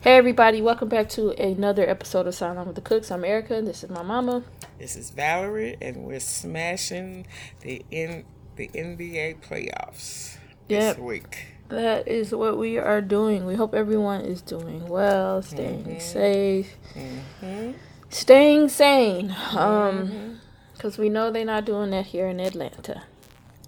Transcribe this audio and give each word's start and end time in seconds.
Hey 0.00 0.16
everybody, 0.16 0.62
welcome 0.62 0.88
back 0.88 1.08
to 1.10 1.30
another 1.30 1.88
episode 1.90 2.28
of 2.28 2.34
Sign 2.36 2.56
On 2.56 2.66
with 2.66 2.76
the 2.76 2.80
Cooks. 2.80 3.10
I'm 3.10 3.24
Erica. 3.24 3.60
This 3.62 3.82
is 3.82 3.90
my 3.90 4.02
mama. 4.02 4.44
This 4.78 4.94
is 4.94 5.10
Valerie, 5.10 5.76
and 5.82 6.04
we're 6.04 6.20
smashing 6.20 7.26
the 7.62 7.84
in 7.90 8.24
the 8.54 8.68
NBA 8.68 9.40
playoffs 9.40 10.36
Yep. 10.68 10.96
this 10.96 10.98
week. 10.98 11.46
That 11.70 12.06
is 12.06 12.32
what 12.32 12.56
we 12.56 12.78
are 12.78 13.00
doing. 13.00 13.44
We 13.44 13.56
hope 13.56 13.74
everyone 13.74 14.20
is 14.20 14.40
doing 14.40 14.86
well, 14.86 15.42
staying 15.42 15.82
mm-hmm. 15.82 15.98
safe, 15.98 16.76
mm-hmm. 16.94 17.72
staying 18.08 18.68
sane. 18.68 19.34
Um, 19.50 19.58
mm-hmm. 19.58 20.34
because 20.74 20.96
we 20.96 21.08
know 21.08 21.32
they're 21.32 21.44
not 21.44 21.64
doing 21.64 21.90
that 21.90 22.06
here 22.06 22.28
in 22.28 22.38
Atlanta. 22.38 23.02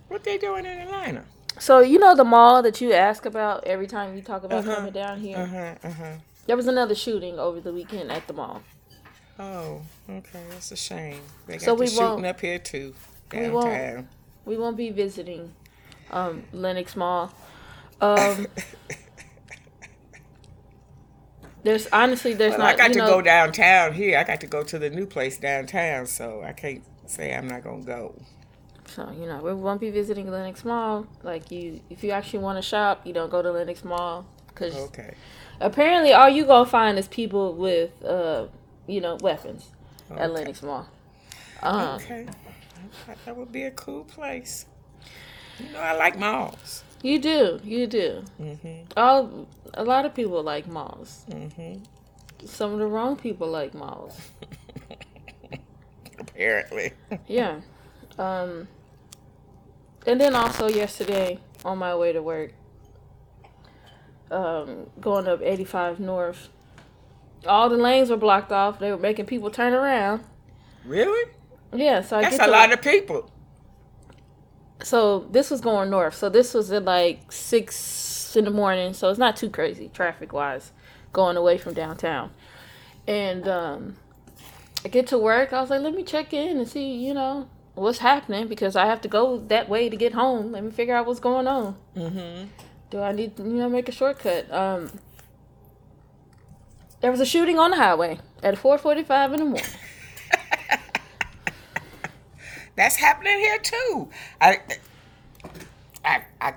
What 0.07 0.23
they 0.23 0.39
doing 0.39 0.65
in 0.65 0.79
Atlanta? 0.79 1.25
So 1.59 1.81
you 1.81 1.99
know 1.99 2.15
the 2.15 2.25
mall 2.25 2.63
that 2.63 2.81
you 2.81 2.93
ask 2.93 3.27
about 3.27 3.65
every 3.65 3.87
time 3.87 4.15
you 4.17 4.23
talk 4.23 4.45
about 4.45 4.61
Uh-huh. 4.65 4.77
coming 4.77 4.93
down 4.93 5.21
here. 5.21 5.37
Uh 5.39 5.47
huh. 5.47 5.75
Uh 5.85 5.91
huh. 5.93 6.13
There 6.47 6.57
was 6.57 6.67
another 6.67 6.95
shooting 6.95 7.39
over 7.39 7.61
the 7.61 7.73
weekend 7.73 8.11
at 8.11 8.27
the 8.27 8.33
mall. 8.33 8.63
Oh, 9.39 9.83
okay. 10.09 10.43
That's 10.51 10.73
a 10.73 10.77
shame. 10.77 11.21
They 11.47 11.55
got 11.55 11.63
So 11.63 11.75
the 11.75 11.81
we 11.81 11.87
shooting 11.87 12.05
won't- 12.07 12.27
up 12.27 12.41
here 12.41 12.59
too 12.59 12.95
we 13.33 13.49
won't- 13.49 14.07
We 14.45 14.57
won't 14.57 14.77
be 14.77 14.91
visiting 14.91 15.55
um, 16.11 16.45
Lenox 16.53 16.97
Mall. 16.97 17.33
Um, 18.01 18.47
there's 21.63 21.87
honestly 21.93 22.35
there's 22.35 22.53
Well, 22.53 22.61
not. 22.61 22.75
I 22.75 22.77
got 22.77 22.93
to 22.95 22.99
know, 22.99 23.07
go 23.07 23.23
downtown 23.23 23.93
here. 23.93 24.19
I 24.19 24.25
got 24.25 24.41
to 24.41 24.47
go 24.47 24.63
to 24.65 24.79
the 24.79 24.91
new 24.91 25.07
place 25.07 25.37
downtown, 25.39 26.07
so 26.07 26.43
I 26.43 26.53
can't 26.53 26.83
say 27.07 27.35
I'm 27.35 27.47
not 27.47 27.63
gonna 27.63 27.83
go. 27.83 28.15
So 28.95 29.09
you 29.19 29.27
know 29.27 29.39
we 29.39 29.55
won't 29.55 29.81
be 29.81 29.91
visiting 29.91 30.31
Lenox 30.31 30.65
Mall. 30.65 31.07
Like 31.23 31.51
you, 31.51 31.81
if 31.91 32.03
you 32.03 32.11
actually 32.11 32.41
want 32.41 32.59
to 32.59 32.63
shop, 32.63 33.07
you 33.07 33.13
don't 33.13 33.31
go 33.31 33.41
to 33.41 33.51
Lenox 33.53 33.85
Mall 33.85 34.27
because 34.49 34.75
Okay. 34.75 35.15
apparently 35.61 36.13
all 36.13 36.29
you 36.29 36.45
gonna 36.45 36.69
find 36.69 36.99
is 36.99 37.07
people 37.09 37.55
with 37.55 37.91
uh 38.05 38.47
you 38.89 39.01
know 39.01 39.17
weapons 39.23 39.71
at 40.11 40.19
Okay. 40.19 40.29
Lenox 40.33 40.63
Mall. 40.63 40.89
Um, 41.63 41.95
Okay. 42.01 42.27
That 43.25 43.37
would 43.37 43.53
be 43.53 43.63
a 43.65 43.71
cool 43.71 44.05
place. 44.05 44.67
You 45.61 45.69
know, 45.73 45.79
I 45.81 45.93
like 45.93 46.19
malls. 46.19 46.83
You 47.03 47.19
do, 47.19 47.61
you 47.63 47.87
do. 47.87 48.25
Mhm. 48.41 48.87
All 48.97 49.47
a 49.75 49.85
lot 49.85 50.05
of 50.05 50.15
people 50.15 50.43
like 50.43 50.67
malls. 50.67 51.25
Mhm. 51.31 51.85
Some 52.45 52.73
of 52.73 52.79
the 52.81 52.87
wrong 52.87 53.17
people 53.17 53.47
like 53.49 53.73
malls. 53.75 54.19
Apparently. 56.19 56.93
Yeah. 57.29 57.61
Um 58.19 58.67
and 60.07 60.21
then 60.21 60.35
also 60.35 60.69
yesterday 60.69 61.39
on 61.65 61.79
my 61.79 61.95
way 61.95 62.13
to 62.13 62.23
work, 62.23 62.53
um, 64.31 64.87
going 65.01 65.27
up 65.27 65.43
eighty 65.43 65.65
five 65.65 66.01
north, 66.01 66.49
all 67.47 67.69
the 67.69 67.77
lanes 67.77 68.11
were 68.11 68.17
blocked 68.17 68.53
off. 68.53 68.79
They 68.79 68.91
were 68.91 68.99
making 68.99 69.27
people 69.27 69.51
turn 69.51 69.73
around. 69.73 70.25
Really? 70.85 71.31
Yeah, 71.73 72.01
so 72.03 72.19
I 72.19 72.23
That's 72.23 72.39
a 72.39 72.47
lot 72.47 72.73
of 72.73 72.83
people. 72.83 73.31
so 74.83 75.21
this 75.31 75.51
was 75.51 75.61
going 75.61 75.91
north. 75.91 76.15
So 76.15 76.29
this 76.29 76.55
was 76.55 76.73
at 76.73 76.85
like 76.85 77.31
six 77.33 78.35
in 78.37 78.45
the 78.45 78.51
morning. 78.51 78.93
So 78.95 79.09
it's 79.11 79.19
not 79.19 79.37
too 79.37 79.51
crazy 79.51 79.91
traffic 79.93 80.33
wise, 80.33 80.73
going 81.13 81.37
away 81.37 81.59
from 81.59 81.75
downtown. 81.75 82.31
And 83.07 83.47
um, 83.49 83.97
I 84.85 84.89
get 84.89 85.07
to 85.09 85.19
work. 85.19 85.53
I 85.53 85.61
was 85.61 85.71
like, 85.71 85.81
let 85.83 85.95
me 85.95 86.03
check 86.03 86.33
in 86.33 86.59
and 86.59 86.69
see, 86.69 86.95
you 86.95 87.15
know, 87.15 87.49
what's 87.81 87.99
happening 87.99 88.47
because 88.47 88.77
I 88.77 88.87
have 88.87 89.01
to 89.01 89.09
go 89.09 89.39
that 89.49 89.69
way 89.69 89.89
to 89.89 89.97
get 89.97 90.13
home. 90.13 90.53
Let 90.53 90.63
me 90.63 90.71
figure 90.71 90.95
out 90.95 91.07
what's 91.07 91.21
going 91.21 91.47
on. 91.47 91.77
Mm-hmm. 91.97 92.49
Do 92.91 93.01
I 93.01 93.13
need 93.13 93.37
to, 93.37 93.43
you 93.43 93.55
know, 93.55 93.69
make 93.69 93.89
a 93.89 93.93
shortcut? 93.93 94.53
Um, 94.53 94.91
there 97.01 97.11
was 97.11 97.21
a 97.21 97.27
shooting 97.27 97.59
on 97.59 97.71
the 97.71 97.79
highway 97.79 98.21
at 98.43 98.57
4:45 98.57 99.33
in 99.33 99.39
the 99.39 99.45
morning. 99.45 99.65
That's 102.77 102.97
happening 102.97 103.39
here 103.39 103.59
too. 103.59 104.11
I, 104.41 104.59
I, 106.05 106.25
I, 106.41 106.55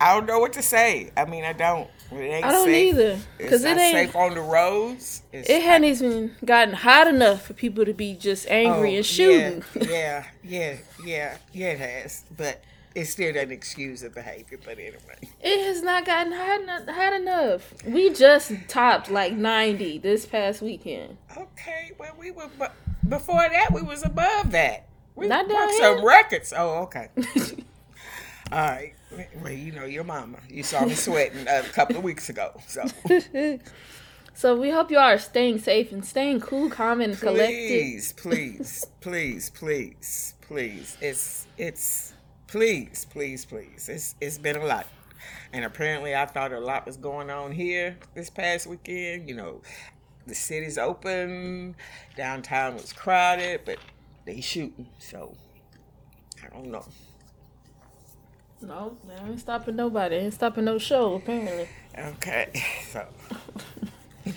I 0.00 0.14
don't 0.14 0.26
know 0.26 0.38
what 0.38 0.54
to 0.54 0.62
say. 0.62 1.10
I 1.16 1.26
mean, 1.26 1.44
I 1.44 1.52
don't. 1.52 1.90
I 2.12 2.40
don't 2.52 2.64
safe. 2.64 2.94
either 2.94 3.18
because 3.38 3.64
it 3.64 3.76
ain't. 3.76 3.92
safe 4.08 4.16
on 4.16 4.34
the 4.34 4.40
roads. 4.40 5.22
It's, 5.32 5.48
It 5.50 5.62
hadn't 5.62 5.88
even 5.88 6.34
gotten 6.44 6.74
hot 6.74 7.08
enough 7.08 7.46
for 7.46 7.54
people 7.54 7.84
to 7.84 7.92
be 7.94 8.14
just 8.14 8.46
angry 8.48 8.94
Oh, 8.94 8.96
and 8.98 9.06
shooting. 9.06 9.64
Yeah, 9.74 9.88
yeah, 9.90 10.24
yeah, 10.44 10.76
yeah, 11.04 11.36
yeah. 11.52 11.70
It 11.72 11.78
has, 11.78 12.24
but 12.36 12.62
it 12.94 13.04
still 13.06 13.32
doesn't 13.32 13.50
excuse 13.52 14.00
the 14.02 14.10
behavior. 14.10 14.58
But 14.64 14.78
anyway, 14.78 15.18
It 15.42 15.66
has 15.66 15.82
not 15.82 16.06
gotten 16.06 16.32
hot, 16.32 16.60
eno- 16.62 16.92
hot 16.92 17.12
enough. 17.12 17.74
We 17.84 18.10
just 18.10 18.52
topped 18.68 19.10
like 19.10 19.32
90 19.34 19.98
this 19.98 20.26
past 20.26 20.62
weekend. 20.62 21.16
okay. 21.36 21.92
Well, 21.98 22.14
we 22.18 22.30
were 22.30 22.48
bu- 22.58 23.08
before 23.08 23.46
that. 23.48 23.72
We 23.72 23.82
was 23.82 24.04
above 24.04 24.52
that. 24.52 24.86
We 25.16 25.26
Not 25.28 25.48
broke 25.48 25.70
some 25.72 26.04
records. 26.04 26.52
Oh, 26.56 26.82
okay. 26.84 27.08
All 28.52 28.58
right. 28.60 28.92
Well, 29.10 29.52
you 29.52 29.72
know 29.72 29.84
your 29.84 30.04
mama. 30.04 30.38
You 30.48 30.62
saw 30.62 30.84
me 30.84 30.94
sweating 30.94 31.46
a 31.48 31.62
couple 31.62 31.96
of 31.96 32.02
weeks 32.02 32.28
ago. 32.28 32.60
So 32.66 32.84
so 34.34 34.56
we 34.56 34.70
hope 34.70 34.90
you 34.90 34.98
are 34.98 35.18
staying 35.18 35.60
safe 35.60 35.92
and 35.92 36.04
staying 36.04 36.40
cool, 36.40 36.68
calm, 36.70 37.00
and 37.00 37.18
collected. 37.18 37.68
please, 37.68 38.12
please, 38.12 38.86
please, 39.00 39.50
please, 39.50 40.34
please. 40.40 40.96
It's 41.00 41.46
it's 41.56 42.14
please, 42.46 43.06
please, 43.10 43.44
please. 43.44 43.88
It's 43.88 44.14
it's 44.20 44.38
been 44.38 44.56
a 44.56 44.64
lot. 44.64 44.86
And 45.52 45.64
apparently 45.64 46.14
I 46.14 46.26
thought 46.26 46.52
a 46.52 46.60
lot 46.60 46.86
was 46.86 46.96
going 46.96 47.30
on 47.30 47.52
here 47.52 47.96
this 48.14 48.28
past 48.28 48.66
weekend. 48.66 49.28
You 49.28 49.36
know, 49.36 49.62
the 50.26 50.34
city's 50.34 50.78
open, 50.78 51.76
downtown 52.16 52.74
was 52.74 52.92
crowded, 52.92 53.62
but 53.64 53.78
they 54.24 54.40
shooting, 54.40 54.88
so 54.98 55.34
I 56.44 56.48
don't 56.48 56.70
know. 56.70 56.84
No, 58.60 58.96
they 59.06 59.14
ain't 59.14 59.40
stopping 59.40 59.76
nobody. 59.76 60.16
Ain't 60.16 60.34
stopping 60.34 60.64
no 60.64 60.78
show, 60.78 61.14
apparently. 61.14 61.68
Okay. 61.96 62.50
So 62.90 63.06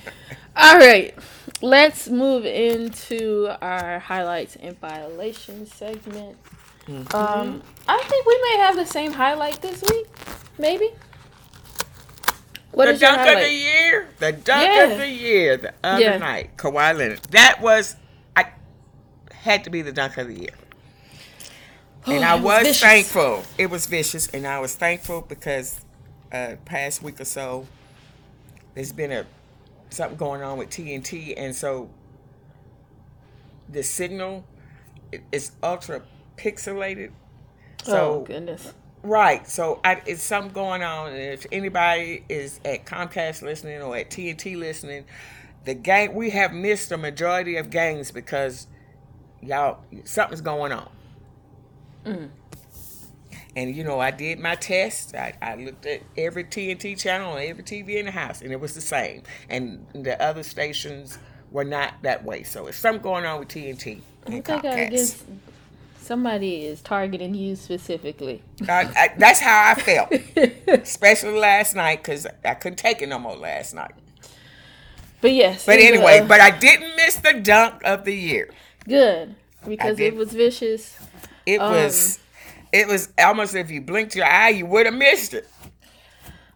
All 0.56 0.78
right, 0.78 1.16
let's 1.62 2.10
move 2.10 2.46
into 2.46 3.48
our 3.62 4.00
highlights 4.00 4.56
and 4.58 4.78
violations 4.80 5.74
segment. 5.74 6.38
Mm-hmm. 6.88 7.16
Um, 7.16 7.64
I 7.88 8.04
think 8.08 8.26
we 8.26 8.40
may 8.44 8.58
have 8.64 8.76
the 8.76 8.86
same 8.86 9.14
highlight 9.14 9.62
this 9.62 9.82
week, 9.90 10.08
maybe. 10.58 10.90
What 12.72 12.86
the 12.86 12.98
dunk 12.98 13.20
of 13.28 13.40
the 13.40 13.52
year, 13.52 14.10
the 14.20 14.32
dunk 14.32 14.64
Yeah. 14.68 14.84
of 14.86 14.98
the 15.00 15.08
year, 15.10 15.58
the 15.58 15.74
other 15.84 16.02
Yeah. 16.02 16.18
night, 16.18 16.58
Kawhi 16.58 16.96
Leonard. 16.98 17.22
That 17.32 17.62
was, 17.62 17.96
I 18.36 18.46
had 19.32 19.64
to 19.64 19.70
be 19.70 19.82
the 19.82 19.92
dunk 19.92 20.18
of 20.18 20.28
the 20.28 20.40
year, 20.40 20.54
and 22.12 22.26
I 22.26 22.38
It 22.38 22.42
was, 22.42 22.80
thankful. 22.80 23.44
It 23.58 23.70
was 23.70 23.86
vicious, 23.86 24.28
and 24.28 24.46
I 24.48 24.60
was 24.60 24.76
thankful 24.76 25.22
because 25.22 25.86
uh, 26.32 26.56
past 26.66 27.02
week 27.02 27.20
or 27.20 27.26
so, 27.26 27.68
there's 28.76 28.92
been 28.92 29.12
a 29.12 29.26
something 29.90 30.18
going 30.18 30.42
on 30.44 30.58
with 30.58 30.70
TNT, 30.70 31.34
and 31.36 31.56
so 31.56 31.90
the 33.68 33.84
signal 33.84 34.46
is 35.32 35.52
ultra 35.64 36.02
pixelated. 36.38 37.12
So 37.84 37.98
oh 37.98 38.22
goodness. 38.22 38.74
Right. 39.02 39.48
So 39.48 39.80
I, 39.84 40.02
it's 40.06 40.22
something 40.22 40.52
going 40.52 40.84
on. 40.84 41.12
And 41.12 41.18
if 41.18 41.46
anybody 41.52 42.26
is 42.28 42.60
at 42.66 42.86
Comcast 42.86 43.42
listening 43.42 43.82
or 43.82 43.96
at 43.96 44.10
TNT 44.10 44.58
listening, 44.58 45.06
the 45.64 45.74
game 45.74 46.14
we 46.14 46.32
have 46.32 46.54
missed 46.54 46.92
a 46.92 46.98
majority 46.98 47.56
of 47.56 47.70
games 47.70 48.12
because 48.12 48.68
y'all 49.42 49.80
something's 50.04 50.42
going 50.42 50.72
on. 50.72 50.90
Mm. 52.06 52.30
And 53.56 53.76
you 53.76 53.84
know, 53.84 54.00
I 54.00 54.12
did 54.12 54.40
my 54.40 54.56
test. 54.56 55.16
I, 55.16 55.34
I 55.42 55.56
looked 55.56 55.86
at 55.86 56.02
every 56.18 56.44
TNT 56.44 56.98
channel 56.98 57.34
on 57.34 57.40
every 57.42 57.64
TV 57.64 57.96
in 57.96 58.06
the 58.06 58.12
house, 58.12 58.42
and 58.42 58.52
it 58.52 58.60
was 58.60 58.76
the 58.76 58.82
same. 58.82 59.24
And 59.50 59.86
the 59.94 60.22
other 60.22 60.44
stations 60.44 61.18
were 61.52 61.64
not 61.64 61.96
that 62.04 62.24
way. 62.24 62.44
So 62.44 62.68
it's 62.68 62.78
something 62.78 63.02
going 63.02 63.26
on 63.26 63.40
with 63.40 63.50
TNT 63.50 64.02
I 64.28 64.32
and 64.32 64.46
think 64.46 64.66
I 64.66 64.90
guess 64.90 65.24
somebody 66.00 66.66
is 66.66 66.82
targeting 66.82 67.34
you 67.36 67.56
specifically. 67.56 68.42
I, 68.68 68.92
I, 68.96 69.14
that's 69.18 69.40
how 69.40 69.72
I 69.72 69.76
felt, 69.76 70.12
especially 70.68 71.38
last 71.38 71.76
night 71.76 72.02
because 72.04 72.28
I 72.46 72.54
couldn't 72.54 72.78
take 72.78 73.02
it 73.02 73.10
no 73.10 73.20
more 73.20 73.36
last 73.36 73.74
night. 73.74 73.94
But 75.22 75.34
yes. 75.34 75.66
But 75.66 75.80
anyway, 75.80 76.20
uh, 76.20 76.28
but 76.28 76.40
I 76.40 76.58
didn't 76.58 76.96
miss 76.96 77.16
the 77.16 77.34
dunk 77.34 77.82
of 77.84 78.06
the 78.06 78.16
year. 78.16 78.50
good 78.88 79.36
because 79.68 80.00
it 80.00 80.16
was 80.16 80.32
vicious. 80.34 80.98
It 81.54 81.60
Um, 81.62 81.72
was, 81.72 82.20
it 82.72 82.88
was 82.88 83.10
almost 83.18 83.56
if 83.56 83.72
you 83.72 83.82
blinked 83.82 84.16
your 84.16 84.26
eye, 84.26 84.50
you 84.50 84.66
would 84.68 84.86
have 84.86 84.96
missed 84.96 85.34
it. 85.34 85.48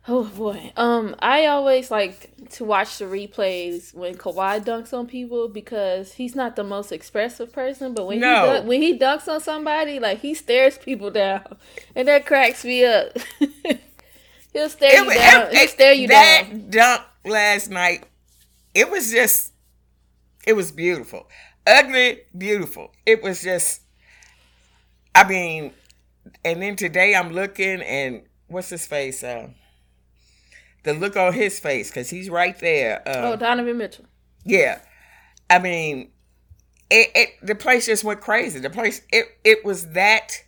Oh 0.07 0.25
boy. 0.25 0.73
Um, 0.75 1.15
I 1.19 1.45
always 1.45 1.89
like 1.89 2.29
to 2.51 2.65
watch 2.65 2.97
the 2.97 3.05
replays 3.05 3.93
when 3.93 4.15
Kawhi 4.15 4.63
dunks 4.63 4.93
on 4.93 5.07
people 5.07 5.47
because 5.47 6.11
he's 6.13 6.35
not 6.35 6.57
the 6.57 6.63
most 6.63 6.91
expressive 6.91 7.53
person, 7.53 7.93
but 7.93 8.05
when 8.07 8.19
No. 8.19 8.27
he 8.41 8.51
dunk, 8.51 8.67
when 8.67 8.81
he 8.81 8.99
dunks 8.99 9.27
on 9.29 9.39
somebody, 9.39 9.99
like 9.99 10.19
he 10.19 10.33
stares 10.33 10.77
people 10.77 11.09
down, 11.09 11.55
and 11.95 12.07
that 12.09 12.25
cracks 12.25 12.65
me 12.65 12.83
up. 12.83 13.17
He'll 14.53 14.69
stare 14.69 14.97
you 15.01 15.05
was- 15.05 15.15
down. 15.15 15.51
He'll 15.55 15.67
stare 15.69 15.93
you 15.93 16.07
that 16.09 16.47
down. 16.49 16.69
dunk 16.69 17.01
last 17.25 17.69
night, 17.71 18.03
it 18.75 18.91
was 18.91 19.09
just, 19.09 19.53
it 20.45 20.53
was 20.53 20.71
beautiful. 20.73 21.29
Ugly, 21.65 22.19
beautiful. 22.37 22.91
It 23.05 23.23
was 23.23 23.41
just, 23.41 23.82
I 25.15 25.27
mean, 25.27 25.73
and 26.43 26.61
then 26.61 26.75
today 26.75 27.15
I'm 27.15 27.33
looking 27.33 27.81
and 27.81 28.23
what's 28.47 28.69
his 28.69 28.85
face? 28.85 29.23
Uh, 29.23 29.49
the 30.83 30.93
look 30.93 31.15
on 31.15 31.33
his 31.33 31.59
face 31.59 31.89
because 31.89 32.09
he's 32.09 32.29
right 32.29 32.57
there. 32.59 33.01
Um, 33.07 33.25
oh, 33.25 33.35
Donovan 33.35 33.77
Mitchell. 33.77 34.05
Yeah, 34.45 34.79
I 35.49 35.59
mean, 35.59 36.11
it, 36.89 37.09
it 37.15 37.29
the 37.41 37.55
place 37.55 37.85
just 37.85 38.03
went 38.03 38.21
crazy. 38.21 38.59
The 38.59 38.69
place 38.69 39.01
it 39.11 39.25
it 39.43 39.63
was 39.63 39.89
that. 39.89 40.43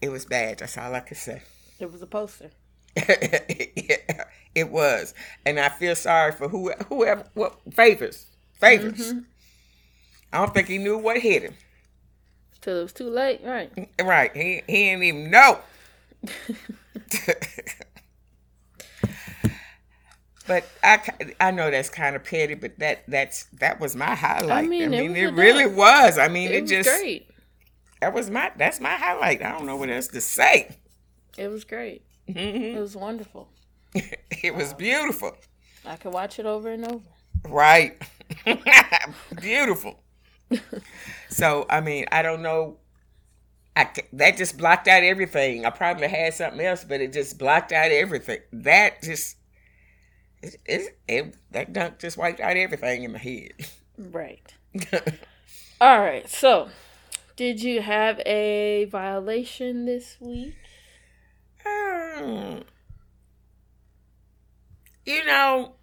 It 0.00 0.10
was 0.10 0.24
bad. 0.24 0.58
That's 0.58 0.76
all 0.76 0.94
I 0.94 1.00
could 1.00 1.16
say. 1.16 1.42
It 1.78 1.92
was 1.92 2.02
a 2.02 2.06
poster. 2.06 2.50
yeah, 2.96 4.24
it 4.54 4.70
was, 4.70 5.14
and 5.46 5.58
I 5.60 5.68
feel 5.68 5.94
sorry 5.94 6.32
for 6.32 6.48
who 6.48 6.72
whoever 6.88 7.24
what 7.34 7.58
favors 7.72 8.26
favors. 8.54 9.12
Mm-hmm. 9.12 9.18
I 10.32 10.38
don't 10.38 10.54
think 10.54 10.68
he 10.68 10.78
knew 10.78 10.98
what 10.98 11.18
hit 11.18 11.42
him. 11.42 11.54
Till 12.62 12.78
it 12.78 12.82
was 12.82 12.92
too 12.92 13.10
late, 13.10 13.40
right? 13.44 13.70
Right. 14.00 14.34
He 14.34 14.62
he 14.66 14.84
didn't 14.84 15.02
even 15.02 15.30
know. 15.30 15.58
but 20.46 20.68
I, 20.82 21.00
I 21.40 21.50
know 21.50 21.70
that's 21.70 21.88
kind 21.90 22.14
of 22.16 22.24
petty, 22.24 22.54
but 22.54 22.78
that 22.78 23.02
that's 23.08 23.44
that 23.60 23.80
was 23.80 23.96
my 23.96 24.14
highlight. 24.14 24.64
I 24.64 24.68
mean, 24.68 24.94
I 24.94 25.00
mean 25.00 25.16
it, 25.16 25.24
it 25.24 25.32
really 25.32 25.66
was. 25.66 26.18
I 26.18 26.28
mean, 26.28 26.50
it, 26.50 26.62
it 26.62 26.66
just 26.66 26.88
great. 26.88 27.28
That 28.00 28.14
was 28.14 28.30
my 28.30 28.52
that's 28.56 28.80
my 28.80 28.94
highlight. 28.94 29.42
I 29.42 29.50
don't 29.50 29.66
know 29.66 29.76
what 29.76 29.90
else 29.90 30.08
to 30.08 30.20
say. 30.20 30.76
It 31.36 31.48
was 31.48 31.64
great. 31.64 32.04
Mm-hmm. 32.28 32.76
It 32.76 32.80
was 32.80 32.96
wonderful. 32.96 33.48
it 33.94 34.54
was 34.54 34.72
beautiful. 34.74 35.36
I 35.84 35.96
could 35.96 36.12
watch 36.12 36.38
it 36.38 36.46
over 36.46 36.70
and 36.70 36.84
over. 36.84 37.08
Right. 37.48 38.00
beautiful. 39.40 40.01
So 41.28 41.66
I 41.68 41.80
mean, 41.80 42.06
I 42.12 42.22
don't 42.22 42.42
know. 42.42 42.78
I 43.74 43.88
that 44.14 44.36
just 44.36 44.58
blocked 44.58 44.88
out 44.88 45.02
everything. 45.02 45.64
I 45.64 45.70
probably 45.70 46.08
had 46.08 46.34
something 46.34 46.60
else, 46.60 46.84
but 46.84 47.00
it 47.00 47.12
just 47.12 47.38
blocked 47.38 47.72
out 47.72 47.90
everything. 47.90 48.40
That 48.52 49.02
just 49.02 49.36
it, 50.42 50.56
it, 50.66 50.98
it 51.08 51.36
that 51.52 51.72
dunk 51.72 51.98
just 51.98 52.16
wiped 52.16 52.40
out 52.40 52.56
everything 52.56 53.04
in 53.04 53.12
my 53.12 53.18
head. 53.18 53.52
Right. 53.96 54.54
All 55.80 56.00
right. 56.00 56.28
So, 56.28 56.68
did 57.36 57.62
you 57.62 57.82
have 57.82 58.20
a 58.26 58.86
violation 58.90 59.84
this 59.84 60.16
week? 60.20 60.54
Um, 61.64 62.64
you 65.06 65.24
know, 65.24 65.74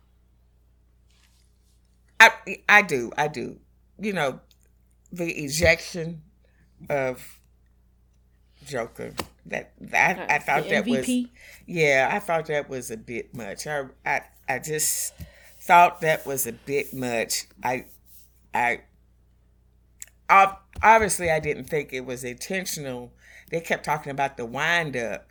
I 2.20 2.32
I 2.68 2.82
do 2.82 3.12
I 3.18 3.28
do. 3.28 3.60
You 4.00 4.14
know, 4.14 4.40
the 5.12 5.32
ejection 5.32 6.22
of 6.90 7.40
Joker. 8.66 9.14
That 9.46 9.72
that 9.82 10.20
uh, 10.20 10.26
I, 10.30 10.36
I 10.36 10.40
thought 10.40 10.70
that 10.70 10.86
was 10.86 11.10
yeah, 11.66 12.10
I 12.12 12.20
thought 12.20 12.46
that 12.48 12.70
was 12.70 12.92
a 12.92 12.98
bit 12.98 13.36
much. 13.36 13.66
I 13.66 13.86
I 14.06 14.22
I 14.48 14.60
just 14.60 15.14
thought 15.60 16.02
that 16.02 16.26
was 16.26 16.46
a 16.46 16.52
bit 16.52 16.94
much. 16.94 17.46
I 17.64 17.86
I 18.54 18.82
obviously 20.30 21.32
I 21.32 21.40
didn't 21.40 21.66
think 21.66 21.94
it 21.94 22.06
was 22.06 22.24
intentional. 22.24 23.14
They 23.50 23.62
kept 23.62 23.84
talking 23.84 24.12
about 24.12 24.38
the 24.38 24.46
wind 24.46 24.96
up 24.96 25.30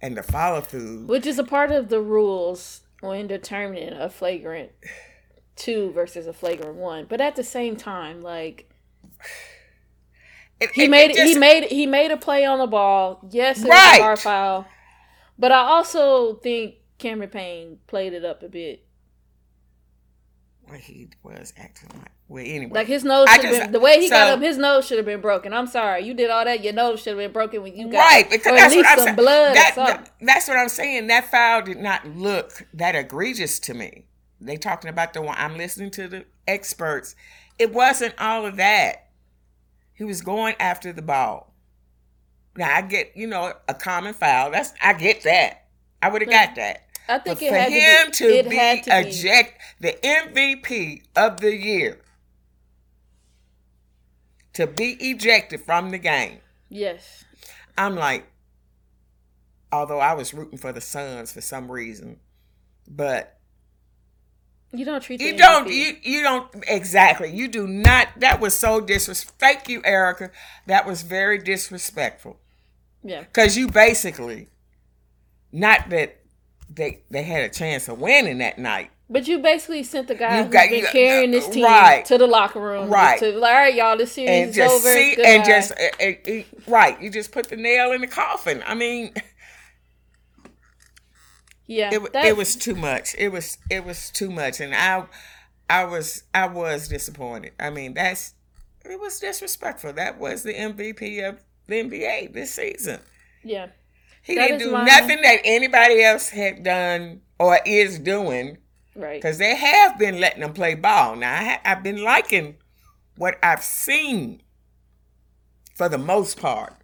and 0.00 0.16
the 0.16 0.22
follow 0.22 0.60
through, 0.60 1.06
which 1.06 1.26
is 1.26 1.38
a 1.38 1.44
part 1.44 1.72
of 1.72 1.88
the 1.88 2.00
rules 2.00 2.82
when 3.00 3.26
determining 3.26 3.92
a 3.92 4.08
flagrant 4.08 4.70
two 5.56 5.90
versus 5.92 6.26
a 6.26 6.32
flagrant 6.32 6.76
one. 6.76 7.06
But 7.06 7.20
at 7.20 7.34
the 7.34 7.42
same 7.42 7.76
time, 7.76 8.22
like 8.22 8.70
it, 10.60 10.70
he 10.70 10.84
it, 10.84 10.90
made 10.90 11.10
it 11.10 11.16
just, 11.16 11.28
he 11.28 11.38
made 11.38 11.64
he 11.64 11.86
made 11.86 12.10
a 12.10 12.16
play 12.16 12.44
on 12.44 12.58
the 12.58 12.66
ball. 12.66 13.20
Yes, 13.30 13.62
it 13.62 13.68
right. 13.68 14.00
was 14.00 14.20
a 14.20 14.22
foul, 14.22 14.66
but 15.38 15.52
I 15.52 15.58
also 15.58 16.34
think 16.36 16.76
Cameron 16.98 17.30
Payne 17.30 17.78
played 17.86 18.12
it 18.12 18.24
up 18.24 18.42
a 18.42 18.48
bit. 18.48 18.84
Well, 20.68 20.78
he 20.78 21.08
was 21.22 21.52
acting 21.56 21.90
like 22.00 22.10
well 22.28 22.44
anyway. 22.44 22.72
Like 22.72 22.88
his 22.88 23.04
nose 23.04 23.28
should 23.30 23.44
have 23.44 23.62
been 23.62 23.72
the 23.72 23.78
way 23.78 24.00
he 24.00 24.08
so, 24.08 24.16
got 24.16 24.30
up. 24.30 24.40
His 24.40 24.58
nose 24.58 24.86
should 24.86 24.96
have 24.96 25.06
been 25.06 25.20
broken. 25.20 25.52
I'm 25.52 25.68
sorry, 25.68 26.04
you 26.04 26.12
did 26.12 26.28
all 26.28 26.44
that. 26.44 26.64
Your 26.64 26.72
nose 26.72 27.00
should 27.00 27.10
have 27.10 27.18
been 27.18 27.32
broken 27.32 27.62
when 27.62 27.76
you 27.76 27.88
got 27.88 27.98
right 27.98 28.28
because 28.28 28.56
that's 28.56 28.74
what 28.74 28.86
I'm 28.86 28.98
saying. 28.98 29.16
That, 29.16 29.72
that, 29.76 30.10
that's 30.20 30.48
what 30.48 30.56
I'm 30.56 30.68
saying. 30.68 31.06
That 31.06 31.30
foul 31.30 31.62
did 31.62 31.78
not 31.78 32.06
look 32.06 32.66
that 32.74 32.96
egregious 32.96 33.60
to 33.60 33.74
me. 33.74 34.06
They 34.40 34.56
talking 34.56 34.90
about 34.90 35.14
the 35.14 35.22
one 35.22 35.36
I'm 35.38 35.56
listening 35.56 35.90
to 35.92 36.08
the 36.08 36.24
experts. 36.48 37.14
It 37.58 37.72
wasn't 37.72 38.14
all 38.18 38.44
of 38.44 38.56
that. 38.56 39.05
He 39.96 40.04
was 40.04 40.22
going 40.22 40.54
after 40.60 40.92
the 40.92 41.02
ball. 41.02 41.52
Now 42.56 42.74
I 42.74 42.82
get, 42.82 43.16
you 43.16 43.26
know, 43.26 43.52
a 43.66 43.74
common 43.74 44.14
foul. 44.14 44.52
That's 44.52 44.72
I 44.80 44.92
get 44.92 45.24
that. 45.24 45.64
I 46.00 46.10
would 46.10 46.22
have 46.22 46.30
got 46.30 46.54
that. 46.54 46.84
I 47.08 47.18
think 47.18 47.38
for 47.38 47.54
him 47.54 48.10
to 48.12 48.28
be, 48.28 48.42
to 48.42 48.48
be 48.48 48.90
eject 48.92 49.60
the 49.80 49.92
MVP 50.02 51.02
of 51.16 51.40
the 51.40 51.56
year 51.56 52.00
to 54.56 54.66
be 54.66 54.96
ejected 55.00 55.60
from 55.60 55.90
the 55.90 55.98
game. 55.98 56.38
Yes. 56.70 57.26
I'm 57.76 57.94
like, 57.94 58.26
although 59.70 59.98
I 59.98 60.14
was 60.14 60.32
rooting 60.32 60.56
for 60.56 60.72
the 60.72 60.80
Suns 60.80 61.30
for 61.30 61.42
some 61.42 61.70
reason, 61.70 62.20
but 62.88 63.35
you 64.78 64.84
don't 64.84 65.00
treat 65.02 65.20
you 65.20 65.36
don't 65.36 65.68
you 65.68 65.96
you 66.02 66.22
don't 66.22 66.48
exactly 66.68 67.30
you 67.34 67.48
do 67.48 67.66
not. 67.66 68.08
That 68.18 68.40
was 68.40 68.56
so 68.56 68.80
disrespectful. 68.80 69.36
Thank 69.38 69.68
you, 69.68 69.82
Erica. 69.84 70.30
That 70.66 70.86
was 70.86 71.02
very 71.02 71.38
disrespectful. 71.38 72.38
Yeah, 73.02 73.20
because 73.20 73.56
you 73.56 73.68
basically, 73.68 74.48
not 75.52 75.90
that 75.90 76.18
they 76.68 77.02
they 77.10 77.22
had 77.22 77.44
a 77.44 77.48
chance 77.48 77.88
of 77.88 78.00
winning 78.00 78.38
that 78.38 78.58
night. 78.58 78.90
But 79.08 79.28
you 79.28 79.38
basically 79.38 79.84
sent 79.84 80.08
the 80.08 80.16
guy 80.16 80.42
who's 80.42 80.52
got, 80.52 80.68
been 80.68 80.84
carrying 80.86 81.30
this 81.30 81.48
team 81.48 81.64
right, 81.64 82.04
to 82.06 82.18
the 82.18 82.26
locker 82.26 82.60
room, 82.60 82.90
right? 82.90 83.18
To 83.20 83.38
like, 83.38 83.54
all 83.54 83.60
right, 83.60 83.74
y'all, 83.74 83.96
this 83.96 84.12
series 84.12 84.30
and 84.30 84.50
is 84.50 84.58
over. 84.58 84.92
See, 84.92 85.16
and 85.24 85.44
just 85.44 85.70
uh, 85.70 86.04
uh, 86.04 86.42
right, 86.66 87.00
you 87.00 87.08
just 87.08 87.30
put 87.30 87.48
the 87.48 87.56
nail 87.56 87.92
in 87.92 88.00
the 88.00 88.08
coffin. 88.08 88.64
I 88.66 88.74
mean, 88.74 89.14
yeah, 91.66 91.90
it, 91.92 92.02
it 92.14 92.36
was 92.36 92.54
too 92.54 92.74
much. 92.74 93.14
It 93.18 93.30
was 93.30 93.58
it 93.70 93.84
was 93.84 94.10
too 94.10 94.30
much, 94.30 94.60
and 94.60 94.74
I 94.74 95.06
I 95.68 95.84
was 95.84 96.22
I 96.32 96.46
was 96.46 96.88
disappointed. 96.88 97.52
I 97.58 97.70
mean, 97.70 97.94
that's 97.94 98.34
it 98.84 99.00
was 99.00 99.18
disrespectful. 99.18 99.92
That 99.92 100.18
was 100.18 100.42
the 100.42 100.54
MVP 100.54 101.28
of 101.28 101.42
the 101.66 101.82
NBA 101.82 102.32
this 102.32 102.54
season. 102.54 103.00
Yeah, 103.42 103.68
he 104.22 104.36
that 104.36 104.48
didn't 104.48 104.60
do 104.60 104.72
my... 104.72 104.84
nothing 104.84 105.20
that 105.22 105.40
anybody 105.44 106.02
else 106.02 106.28
had 106.28 106.62
done 106.62 107.22
or 107.38 107.58
is 107.66 107.98
doing. 107.98 108.58
Right, 108.94 109.20
because 109.20 109.38
they 109.38 109.56
have 109.56 109.98
been 109.98 110.20
letting 110.20 110.40
them 110.40 110.52
play 110.52 110.74
ball. 110.74 111.16
Now 111.16 111.32
I 111.34 111.44
ha- 111.44 111.60
I've 111.64 111.82
been 111.82 112.02
liking 112.02 112.56
what 113.16 113.38
I've 113.42 113.62
seen 113.62 114.42
for 115.74 115.88
the 115.88 115.98
most 115.98 116.40
part. 116.40 116.74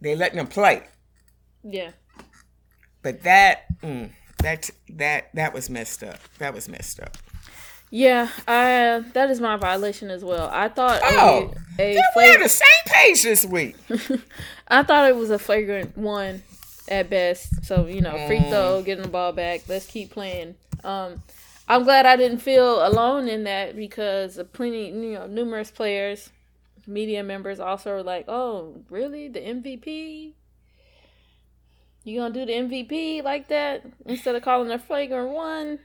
They 0.00 0.14
letting 0.16 0.38
them 0.38 0.46
play. 0.46 0.84
Yeah. 1.62 1.90
But 3.02 3.22
that 3.22 3.64
mm, 3.82 4.10
that 4.38 4.70
that 4.90 5.30
that 5.34 5.54
was 5.54 5.68
messed 5.68 6.02
up. 6.02 6.18
That 6.38 6.54
was 6.54 6.68
messed 6.68 7.00
up. 7.00 7.16
Yeah, 7.90 8.28
I 8.48 9.04
that 9.12 9.30
is 9.30 9.40
my 9.40 9.56
violation 9.56 10.10
as 10.10 10.24
well. 10.24 10.48
I 10.52 10.68
thought 10.68 11.00
oh, 11.04 11.52
a, 11.78 11.96
a 11.96 12.02
we're 12.16 12.34
on 12.34 12.40
the 12.40 12.48
same 12.48 12.68
page 12.86 13.22
this 13.22 13.44
week. 13.44 13.76
I 14.68 14.82
thought 14.82 15.08
it 15.08 15.16
was 15.16 15.30
a 15.30 15.38
flagrant 15.38 15.96
one 15.96 16.42
at 16.88 17.10
best. 17.10 17.64
So 17.64 17.86
you 17.86 18.00
know, 18.00 18.12
free 18.26 18.38
mm. 18.38 18.48
throw, 18.48 18.82
getting 18.82 19.02
the 19.02 19.10
ball 19.10 19.32
back. 19.32 19.62
Let's 19.68 19.86
keep 19.86 20.10
playing. 20.10 20.54
Um, 20.84 21.22
I'm 21.68 21.84
glad 21.84 22.06
I 22.06 22.16
didn't 22.16 22.38
feel 22.38 22.86
alone 22.86 23.28
in 23.28 23.44
that 23.44 23.76
because 23.76 24.40
plenty, 24.52 24.86
you 24.88 25.12
know, 25.12 25.26
numerous 25.26 25.70
players, 25.70 26.30
media 26.86 27.22
members 27.22 27.60
also 27.60 27.90
were 27.90 28.02
like, 28.02 28.24
"Oh, 28.26 28.82
really? 28.90 29.28
The 29.28 29.40
MVP? 29.40 30.32
You 32.04 32.20
gonna 32.20 32.34
do 32.34 32.46
the 32.46 32.52
MVP 32.52 33.22
like 33.22 33.48
that 33.48 33.84
instead 34.06 34.34
of 34.34 34.42
calling 34.42 34.70
a 34.70 34.78
flagrant 34.78 35.30
one? 35.30 35.78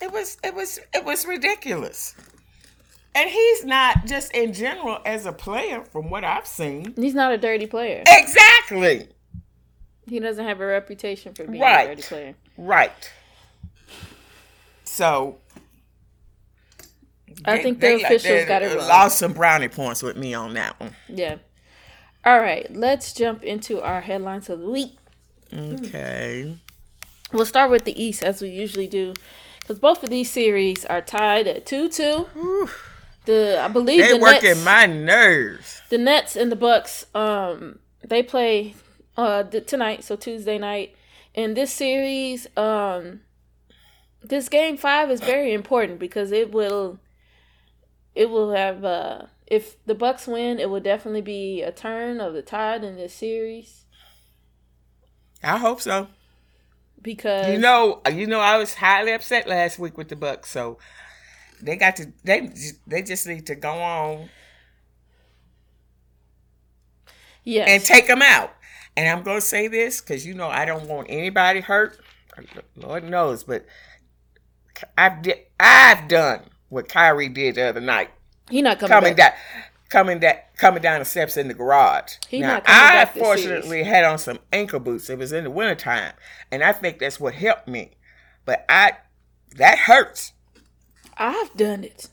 It 0.00 0.10
was 0.12 0.38
it 0.42 0.54
was 0.54 0.80
it 0.94 1.04
was 1.04 1.26
ridiculous. 1.26 2.14
And 3.14 3.28
he's 3.28 3.64
not 3.64 4.06
just 4.06 4.32
in 4.32 4.52
general 4.52 4.98
as 5.04 5.26
a 5.26 5.32
player, 5.32 5.84
from 5.84 6.10
what 6.10 6.24
I've 6.24 6.46
seen. 6.46 6.94
He's 6.94 7.14
not 7.14 7.32
a 7.32 7.38
dirty 7.38 7.66
player. 7.66 8.04
Exactly. 8.06 9.08
He 10.06 10.20
doesn't 10.20 10.44
have 10.44 10.60
a 10.60 10.66
reputation 10.66 11.34
for 11.34 11.44
being 11.44 11.60
right. 11.60 11.90
a 11.90 11.94
dirty 11.96 12.02
player. 12.02 12.34
Right. 12.56 13.12
So 14.84 15.38
I 17.44 17.56
they, 17.56 17.62
think 17.62 17.80
the 17.80 18.02
officials 18.02 18.44
got 18.46 18.62
it 18.62 18.72
uh, 18.72 18.76
wrong. 18.76 18.88
Lost 18.88 19.18
some 19.18 19.32
brownie 19.32 19.68
points 19.68 20.02
with 20.02 20.16
me 20.16 20.34
on 20.34 20.54
that 20.54 20.78
one. 20.78 20.94
Yeah. 21.08 21.36
All 22.24 22.38
right, 22.38 22.70
let's 22.74 23.14
jump 23.14 23.42
into 23.42 23.80
our 23.80 24.02
headlines 24.02 24.50
of 24.50 24.60
the 24.60 24.70
week. 24.70 24.99
Okay. 25.52 26.56
we'll 27.32 27.44
start 27.46 27.70
with 27.70 27.84
the 27.84 28.02
East 28.02 28.22
as 28.22 28.40
we 28.40 28.48
usually 28.48 28.86
do, 28.86 29.14
because 29.60 29.78
both 29.78 30.02
of 30.02 30.10
these 30.10 30.30
series 30.30 30.84
are 30.84 31.00
tied 31.02 31.46
at 31.46 31.66
two 31.66 31.88
two. 31.88 32.26
The 33.26 33.60
I 33.60 33.68
believe 33.68 34.00
They 34.02 34.12
the 34.12 34.18
working 34.18 34.50
Nets, 34.50 34.64
my 34.64 34.86
nerves. 34.86 35.82
the 35.90 35.98
Nets 35.98 36.36
and 36.36 36.50
the 36.50 36.56
Bucks. 36.56 37.06
Um, 37.14 37.78
they 38.06 38.22
play 38.22 38.74
uh 39.16 39.42
tonight, 39.44 40.04
so 40.04 40.16
Tuesday 40.16 40.58
night. 40.58 40.94
In 41.34 41.54
this 41.54 41.72
series, 41.72 42.48
um, 42.56 43.20
this 44.22 44.48
game 44.48 44.76
five 44.76 45.10
is 45.10 45.20
very 45.20 45.52
important 45.52 45.98
because 46.00 46.32
it 46.32 46.50
will, 46.50 46.98
it 48.14 48.30
will 48.30 48.52
have 48.52 48.84
uh 48.84 49.22
if 49.46 49.84
the 49.84 49.94
Bucks 49.94 50.26
win, 50.26 50.58
it 50.58 50.70
will 50.70 50.80
definitely 50.80 51.22
be 51.22 51.62
a 51.62 51.72
turn 51.72 52.20
of 52.20 52.34
the 52.34 52.42
tide 52.42 52.84
in 52.84 52.96
this 52.96 53.12
series 53.12 53.84
I 55.42 55.58
hope 55.58 55.80
so. 55.80 56.08
because 57.02 57.46
You 57.46 57.58
know, 57.58 58.00
you 58.10 58.26
know, 58.26 58.40
I 58.40 58.58
was 58.58 58.74
highly 58.74 59.12
upset 59.12 59.48
last 59.48 59.78
week 59.78 59.96
with 59.96 60.08
the 60.08 60.16
Bucks, 60.16 60.50
so 60.50 60.78
they 61.62 61.76
got 61.76 61.96
to 61.96 62.12
they 62.24 62.52
they 62.86 63.02
just 63.02 63.26
need 63.26 63.46
to 63.46 63.54
go 63.54 63.72
on 63.72 64.28
yes, 67.44 67.68
and 67.68 67.84
take 67.84 68.06
them 68.06 68.22
out. 68.22 68.52
And 68.96 69.08
I'm 69.08 69.22
gonna 69.24 69.40
say 69.40 69.68
this 69.68 70.00
because 70.00 70.26
you 70.26 70.34
know 70.34 70.48
I 70.48 70.64
don't 70.64 70.88
want 70.88 71.08
anybody 71.10 71.60
hurt. 71.60 71.98
Lord 72.76 73.04
knows, 73.04 73.44
but 73.44 73.66
I've 74.96 75.22
di- 75.22 75.46
I've 75.58 76.08
done 76.08 76.42
what 76.68 76.88
Kyrie 76.88 77.28
did 77.28 77.56
the 77.56 77.62
other 77.68 77.80
night, 77.80 78.10
he 78.50 78.62
not 78.62 78.78
coming 78.78 78.90
coming 78.90 79.14
back. 79.14 79.16
down, 79.16 79.32
coming 79.90 80.20
down, 80.20 80.36
coming 80.56 80.80
down 80.82 81.00
the 81.00 81.04
steps 81.04 81.36
in 81.36 81.48
the 81.48 81.54
garage. 81.54 82.14
He 82.28 82.40
now 82.40 82.54
not 82.54 82.64
I 82.66 83.04
fortunately 83.04 83.82
had 83.82 84.04
on 84.04 84.18
some 84.18 84.38
ankle 84.52 84.80
boots. 84.80 85.10
It 85.10 85.18
was 85.18 85.32
in 85.32 85.44
the 85.44 85.50
wintertime, 85.50 86.14
and 86.50 86.64
I 86.64 86.72
think 86.72 86.98
that's 87.00 87.20
what 87.20 87.34
helped 87.34 87.68
me. 87.68 87.90
But 88.46 88.64
I 88.68 88.92
that 89.56 89.78
hurts. 89.78 90.32
I've 91.18 91.54
done 91.54 91.84
it. 91.84 92.08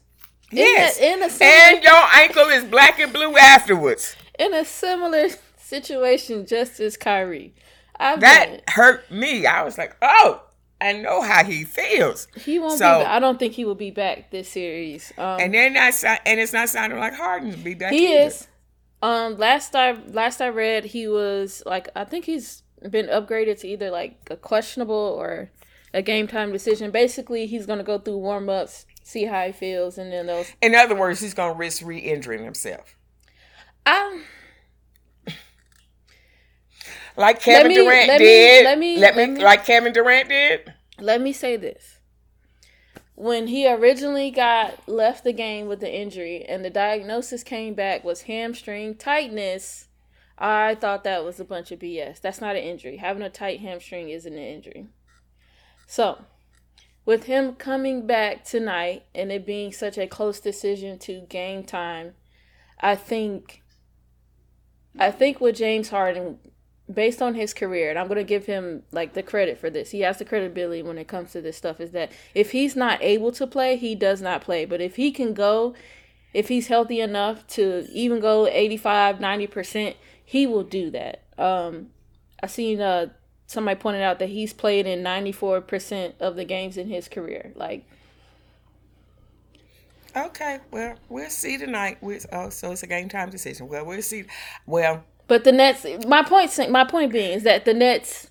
Yes, 0.52 1.00
in 1.00 1.24
a 1.24 1.30
similar, 1.30 1.56
and 1.56 1.84
your 1.84 2.04
ankle 2.16 2.48
is 2.50 2.66
black 2.66 3.00
and 3.00 3.14
blue 3.14 3.38
afterwards. 3.38 4.16
in 4.38 4.54
a 4.54 4.66
similar 4.66 5.30
situation, 5.58 6.46
just 6.46 6.80
as 6.80 6.98
Kyrie. 6.98 7.54
I've 8.00 8.20
done 8.20 8.52
That 8.52 8.70
hurt 8.70 9.10
me. 9.12 9.46
I 9.46 9.64
was 9.64 9.78
like, 9.78 9.96
oh, 10.02 10.42
I 10.80 10.94
know 10.94 11.22
how 11.22 11.44
he 11.44 11.64
feels. 11.64 12.28
He 12.36 12.60
won't 12.60 12.78
So- 12.78 13.00
be. 13.00 13.04
Back. 13.06 13.12
I 13.14 13.20
don't 13.20 13.40
think 13.40 13.54
he 13.54 13.66
will 13.66 13.76
be 13.76 13.90
back 13.92 14.30
this 14.32 14.50
series. 14.50 15.12
Um, 15.18 15.40
And 15.42 15.54
they're 15.54 15.70
not, 15.72 15.94
and 16.26 16.40
it's 16.40 16.54
not 16.54 16.70
sounding 16.70 17.00
like 17.00 17.14
Harden 17.14 17.52
to 17.52 17.58
be 17.58 17.74
back. 17.74 17.92
he 17.94 18.14
either. 18.14 18.28
is. 18.28 18.48
Um, 19.02 19.38
last 19.38 19.76
I 19.76 19.92
last 20.08 20.42
I 20.42 20.50
read, 20.50 20.86
he 20.86 21.08
was 21.08 21.62
like 21.66 21.90
I 21.96 22.04
think 22.04 22.26
he's 22.26 22.64
been 22.90 23.08
upgraded 23.08 23.60
to 23.62 23.68
either 23.68 23.90
like 23.92 24.18
a 24.32 24.36
questionable 24.36 24.96
or 24.96 25.52
a 25.94 26.02
game 26.02 26.28
time 26.28 26.52
decision. 26.52 26.90
Basically, 26.92 27.46
he's 27.48 27.66
gonna 27.68 27.84
go 27.84 27.98
through 28.00 28.18
warm 28.18 28.50
ups, 28.50 28.86
see 29.04 29.26
how 29.26 29.46
he 29.46 29.52
feels, 29.52 29.98
and 30.00 30.12
then 30.12 30.26
those. 30.28 30.52
In 30.62 30.74
other 30.76 30.96
words, 30.96 31.20
he's 31.22 31.34
gonna 31.36 31.54
risk 31.54 31.84
re-injuring 31.86 32.44
himself, 32.44 32.96
I 33.86 34.22
like 37.18 37.42
Kevin 37.42 37.70
me- 37.70 37.76
Durant 37.76 38.08
let 38.08 38.18
did. 38.20 38.64
let 38.66 38.78
me- 38.80 38.98
let 38.98 39.16
me, 39.16 39.26
let 39.26 39.38
me- 39.38 39.44
like 39.44 39.66
Kevin 39.66 39.94
Durant 39.94 40.30
did. 40.30 40.74
let 41.00 41.22
me 41.22 41.34
say 41.34 41.56
this. 41.58 41.96
When 43.16 43.48
he 43.48 43.68
originally 43.68 44.30
got 44.30 44.88
left 44.88 45.24
the 45.24 45.34
game 45.34 45.68
with 45.68 45.80
the 45.80 45.92
injury 45.94 46.46
and 46.46 46.64
the 46.64 46.70
diagnosis 46.70 47.44
came 47.44 47.74
back 47.74 48.04
was 48.04 48.24
hamstring 48.24 48.96
tightness, 48.96 49.88
I 50.38 50.76
thought 50.76 51.04
that 51.04 51.26
was 51.26 51.40
a 51.40 51.46
bunch 51.46 51.72
of 51.72 51.80
BS. 51.80 52.22
That's 52.22 52.40
not 52.40 52.56
an 52.56 52.62
injury. 52.62 52.98
Having 52.98 53.24
a 53.24 53.30
tight 53.32 53.60
hamstring 53.60 54.10
isn't 54.10 54.32
an 54.32 54.38
injury. 54.40 54.86
So, 55.88 56.26
with 57.06 57.24
him 57.24 57.56
coming 57.56 58.06
back 58.06 58.44
tonight 58.44 59.06
and 59.16 59.32
it 59.32 59.48
being 59.48 59.72
such 59.72 59.98
a 59.98 60.06
close 60.06 60.40
decision 60.40 61.00
to 61.00 61.22
game 61.22 61.64
time, 61.64 62.14
I 62.80 62.96
think 62.96 63.64
I 65.00 65.10
think 65.10 65.42
with 65.42 65.56
James 65.56 65.90
Harden 65.90 66.38
based 66.92 67.22
on 67.22 67.36
his 67.36 67.54
career, 67.54 67.90
and 67.90 68.00
I'm 68.00 68.08
going 68.08 68.18
to 68.18 68.24
give 68.24 68.46
him 68.46 68.84
like 68.92 69.14
the 69.14 69.24
credit 69.24 69.60
for 69.60 69.70
this. 69.70 69.92
He 69.92 70.02
has 70.02 70.18
the 70.18 70.26
credibility 70.26 70.82
when 70.82 70.98
it 70.98 71.08
comes 71.08 71.32
to 71.34 71.42
this 71.42 71.58
stuff. 71.58 71.80
Is 71.80 71.92
that 71.92 72.12
if 72.34 72.52
he's 72.52 72.76
not 72.76 73.02
able 73.02 73.32
to 73.34 73.48
play, 73.48 73.76
he 73.78 73.96
does 73.96 74.22
not 74.22 74.42
play. 74.42 74.66
But 74.66 74.82
if 74.82 74.96
he 74.96 75.12
can 75.12 75.34
go, 75.34 75.74
if 76.34 76.48
he's 76.48 76.68
healthy 76.68 77.00
enough 77.00 77.46
to 77.48 77.88
even 77.92 78.20
go 78.20 78.48
85, 78.48 79.20
90 79.20 79.48
percent, 79.48 79.96
he 80.24 80.48
will 80.48 80.64
do 80.64 80.90
that. 80.92 81.24
Um, 81.38 81.88
I 82.42 82.48
seen 82.48 82.82
uh 82.82 83.08
somebody 83.46 83.80
pointed 83.80 84.02
out 84.02 84.20
that 84.20 84.30
he's 84.30 84.54
played 84.54 84.86
in 84.86 85.02
94 85.04 85.62
percent 85.62 86.16
of 86.20 86.36
the 86.36 86.46
games 86.46 86.78
in 86.78 86.90
his 86.90 87.08
career. 87.08 87.52
Like 87.56 87.86
Okay, 90.18 90.60
well, 90.72 90.96
we'll 91.10 91.30
see 91.30 91.60
tonight. 91.60 92.00
We 92.02 92.20
oh, 92.32 92.50
so 92.50 92.72
it's 92.72 92.82
a 92.82 92.88
game 92.88 93.08
time 93.08 93.30
decision. 93.30 93.68
Well, 93.68 93.86
we'll 93.86 94.02
see. 94.02 94.24
Well, 94.66 95.04
But 95.28 95.44
the 95.44 95.52
Nets, 95.52 95.86
my 96.08 96.24
point, 96.24 96.58
my 96.70 96.84
point 96.86 97.12
being 97.12 97.32
is 97.34 97.44
that 97.44 97.66
the 97.66 97.74
Nets 97.74 98.30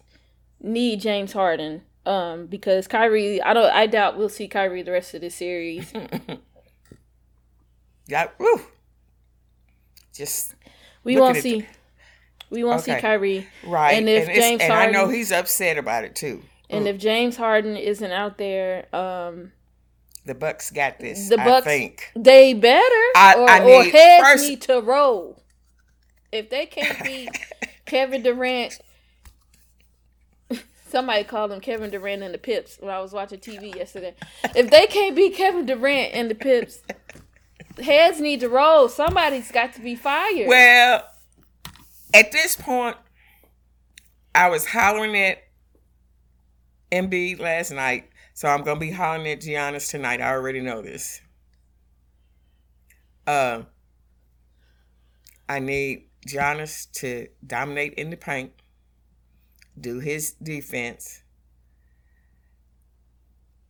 need 0.61 1.01
James 1.01 1.33
Harden, 1.33 1.83
um, 2.07 2.47
because 2.47 2.87
Kyrie, 2.89 3.43
I 3.43 3.53
don't, 3.53 3.71
I 3.71 3.87
doubt 3.87 4.17
we'll 4.17 4.29
see 4.31 4.49
Kyrie 4.49 4.83
the 4.83 4.93
rest 4.93 5.13
of 5.15 5.21
the 5.21 5.29
series. 5.31 5.93
yeah, 8.07 8.29
woo. 8.39 8.61
Just 10.15 10.55
We 11.05 11.19
won't 11.19 11.37
see, 11.37 11.67
we 12.51 12.65
won't 12.65 12.81
see 12.81 12.93
Okay. 12.93 13.01
Kyrie, 13.01 13.47
right, 13.67 13.93
And 13.93 14.09
if 14.09 14.23
it's- 14.25 14.39
James 14.39 14.63
and 14.63 14.73
I 14.73 14.91
know 14.91 15.09
he's 15.09 15.31
upset 15.33 15.77
about 15.79 16.05
it 16.05 16.15
too. 16.17 16.43
and 16.71 16.89
if 16.89 16.97
James 16.99 17.37
Harden 17.37 17.77
isn't 17.77 18.11
out 18.13 18.39
there, 18.39 18.87
um, 18.95 19.53
The 20.25 20.35
Bucks 20.35 20.71
got 20.71 20.99
this. 20.99 21.29
The 21.29 21.37
Bucks, 21.37 21.67
I 21.67 21.71
think. 21.71 22.11
they 22.17 22.55
better 22.55 22.83
I- 23.15 23.35
or, 23.37 23.51
I 23.51 23.61
or 23.61 23.83
need- 23.85 23.93
heads 23.95 24.27
first- 24.29 24.49
need 24.49 24.63
to 24.63 24.81
roll. 24.81 25.43
If 26.33 26.51
they 26.51 26.67
can't 26.67 27.03
beat 27.05 27.31
Kevin 27.87 28.23
Durant. 28.23 28.79
Somebody 30.89 31.25
called 31.25 31.53
him 31.53 31.61
Kevin 31.61 31.91
Durant 31.91 32.23
and 32.23 32.35
the 32.35 32.39
Pips 32.39 32.79
when 32.81 32.95
I 32.95 33.01
was 33.01 33.13
watching 33.13 33.39
TV 33.39 33.75
yesterday. 33.75 34.15
If 34.55 34.71
they 34.71 34.87
can't 34.87 35.17
beat 35.17 35.35
Kevin 35.35 35.67
Durant 35.67 36.13
and 36.15 36.31
the 36.31 36.35
Pips, 36.35 36.83
heads 37.83 38.21
need 38.21 38.41
to 38.41 38.49
roll. 38.49 38.89
Somebody's 38.89 39.51
got 39.51 39.73
to 39.75 39.81
be 39.81 39.95
fired. 39.95 40.49
Well, 40.49 41.05
at 42.13 42.33
this 42.33 42.57
point, 42.57 42.97
I 44.35 44.49
was 44.49 44.67
hollering 44.67 45.17
at 45.17 45.39
Embiid 46.93 47.41
last 47.41 47.73
night, 47.73 48.11
so 48.35 48.49
I'm 48.49 48.63
gonna 48.63 48.81
be 48.81 48.91
hollering 48.91 49.29
at 49.29 49.41
Giannis 49.41 49.91
tonight. 49.91 50.21
I 50.21 50.33
already 50.33 50.61
know 50.61 50.83
this. 50.83 51.21
Uh, 53.27 53.63
I 55.49 55.59
need 55.59 56.09
Giannis 56.27 56.91
to 57.01 57.29
dominate 57.47 57.95
in 57.95 58.11
the 58.11 58.17
paint, 58.17 58.53
do 59.81 60.01
his 60.01 60.33
defense. 60.33 61.23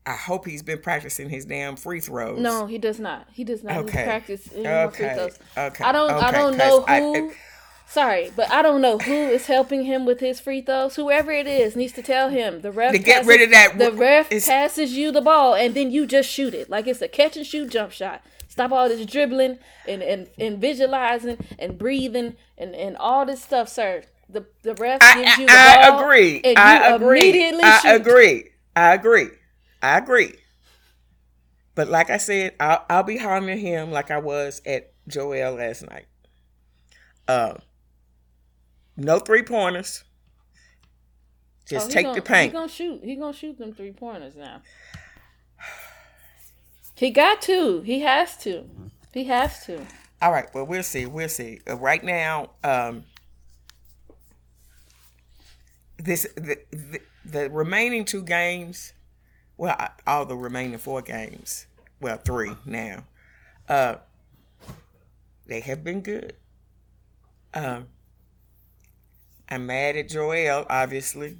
I 0.04 0.12
hope 0.14 0.46
he's 0.46 0.62
been 0.62 0.78
practicing 0.78 1.28
his 1.28 1.44
damn 1.44 1.74
free 1.76 2.00
throws. 2.00 2.38
no, 2.38 2.66
he 2.66 2.78
does 2.78 3.00
not. 3.00 3.26
He 3.32 3.42
does 3.42 3.64
not. 3.64 3.76
Okay. 3.78 4.04
Practice 4.04 4.48
any 4.54 4.62
more 4.62 4.90
free 4.92 5.08
throws. 5.08 5.38
Okay. 5.58 5.84
I 5.84 5.90
don't. 5.92 6.10
I 6.10 6.30
don't 6.30 6.56
know 6.56 6.84
I- 6.86 7.00
who. 7.00 7.32
sorry, 7.88 8.30
but 8.36 8.48
I 8.52 8.62
don't 8.62 8.80
know 8.80 8.98
who 8.98 9.12
is 9.12 9.46
helping 9.46 9.84
him 9.84 10.06
with 10.06 10.20
his 10.20 10.38
free 10.38 10.60
throws. 10.62 10.94
Whoever 10.94 11.32
it 11.32 11.48
is 11.48 11.74
needs 11.74 11.92
to 11.94 12.02
tell 12.02 12.28
him. 12.28 12.60
The 12.60 12.70
ref 12.70 12.92
To 12.92 12.98
get 13.00 13.22
passes- 13.24 13.26
rid 13.28 13.42
of 13.42 13.50
that- 13.50 13.78
The 13.78 13.90
ref 13.92 14.30
passes 14.30 14.92
you 14.92 15.10
the 15.10 15.20
ball, 15.20 15.54
and 15.56 15.74
then 15.74 15.90
you 15.90 16.06
just 16.06 16.30
shoot 16.30 16.54
it 16.54 16.70
like 16.70 16.86
it's 16.86 17.02
a 17.02 17.08
catch 17.08 17.36
and 17.36 17.44
shoot 17.46 17.68
jump 17.70 17.90
shot. 17.90 18.22
Stop 18.56 18.72
all 18.72 18.88
this 18.88 19.04
dribbling 19.04 19.58
and 19.86 20.02
and, 20.02 20.28
and 20.38 20.58
visualizing 20.58 21.36
and 21.58 21.76
breathing 21.76 22.36
and, 22.56 22.74
and 22.74 22.96
all 22.96 23.26
this 23.26 23.42
stuff, 23.42 23.68
sir. 23.68 24.02
The 24.30 24.46
the 24.62 24.74
ref 24.76 25.02
I, 25.02 25.14
gives 25.22 25.36
you 25.36 25.46
the 25.46 25.52
I, 25.52 25.76
I 25.82 25.90
ball. 25.90 26.00
agree. 26.00 26.40
And 26.42 26.58
I 26.58 26.88
you 26.88 26.94
agree. 26.94 27.20
immediately 27.20 27.62
I 27.62 27.78
shoot. 27.80 28.00
agree. 28.00 28.50
I 28.74 28.94
agree. 28.94 29.28
I 29.82 29.98
agree. 29.98 30.32
But 31.74 31.88
like 31.88 32.08
I 32.08 32.16
said, 32.16 32.54
I'll, 32.58 32.82
I'll 32.88 33.02
be 33.02 33.18
hollering 33.18 33.58
him 33.58 33.90
like 33.90 34.10
I 34.10 34.18
was 34.18 34.62
at 34.64 34.94
Joel 35.06 35.52
last 35.56 35.86
night. 35.86 36.06
Uh, 37.28 37.54
no 38.96 39.18
three 39.18 39.42
pointers. 39.42 40.02
Just 41.68 41.88
Oh, 41.88 41.90
take 41.92 42.04
gonna, 42.06 42.14
the 42.16 42.22
paint. 42.22 42.52
He 42.52 42.58
gonna 42.58 42.68
shoot. 42.68 43.04
He 43.04 43.16
gonna 43.16 43.34
shoot 43.34 43.58
them 43.58 43.74
three 43.74 43.92
pointers 43.92 44.34
now. 44.36 44.62
He 46.96 47.10
got 47.10 47.42
to. 47.42 47.82
He 47.82 48.00
has 48.00 48.36
to. 48.38 48.68
He 49.12 49.24
has 49.24 49.64
to. 49.66 49.86
All 50.22 50.32
right. 50.32 50.46
Well, 50.54 50.64
we'll 50.66 50.82
see. 50.82 51.04
We'll 51.06 51.28
see. 51.28 51.60
Uh, 51.68 51.76
right 51.76 52.02
now, 52.02 52.50
um, 52.64 53.04
this 55.98 56.26
the, 56.36 56.58
the 56.70 57.00
the 57.24 57.50
remaining 57.50 58.04
two 58.04 58.22
games. 58.22 58.92
Well, 59.58 59.76
I- 59.78 59.90
all 60.06 60.24
the 60.26 60.36
remaining 60.36 60.78
four 60.78 61.02
games. 61.02 61.66
Well, 62.00 62.18
three 62.18 62.52
now. 62.64 63.04
Uh, 63.68 63.96
they 65.46 65.60
have 65.60 65.82
been 65.82 66.00
good. 66.02 66.34
Um, 67.54 67.88
I'm 69.48 69.66
mad 69.66 69.96
at 69.96 70.08
Joel, 70.08 70.66
obviously. 70.68 71.38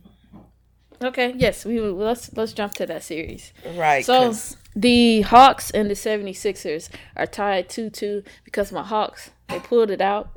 Okay, 1.03 1.35
yes, 1.37 1.65
we 1.65 1.79
will- 1.81 1.95
let's 1.95 2.35
let's 2.37 2.53
jump 2.53 2.75
to 2.75 2.87
that 2.87 3.03
series. 3.03 3.53
Right. 3.75 4.05
So 4.05 4.33
the 4.77 5.23
Hawks 5.23 5.71
and 5.71 5.89
the 5.91 5.95
76ers 5.95 6.91
are 7.17 7.27
tied 7.27 7.69
2-2 7.69 8.25
because 8.45 8.71
my 8.71 8.83
Hawks, 8.83 9.31
they 9.49 9.59
pulled 9.59 9.91
it 9.91 10.01
out. 10.03 10.31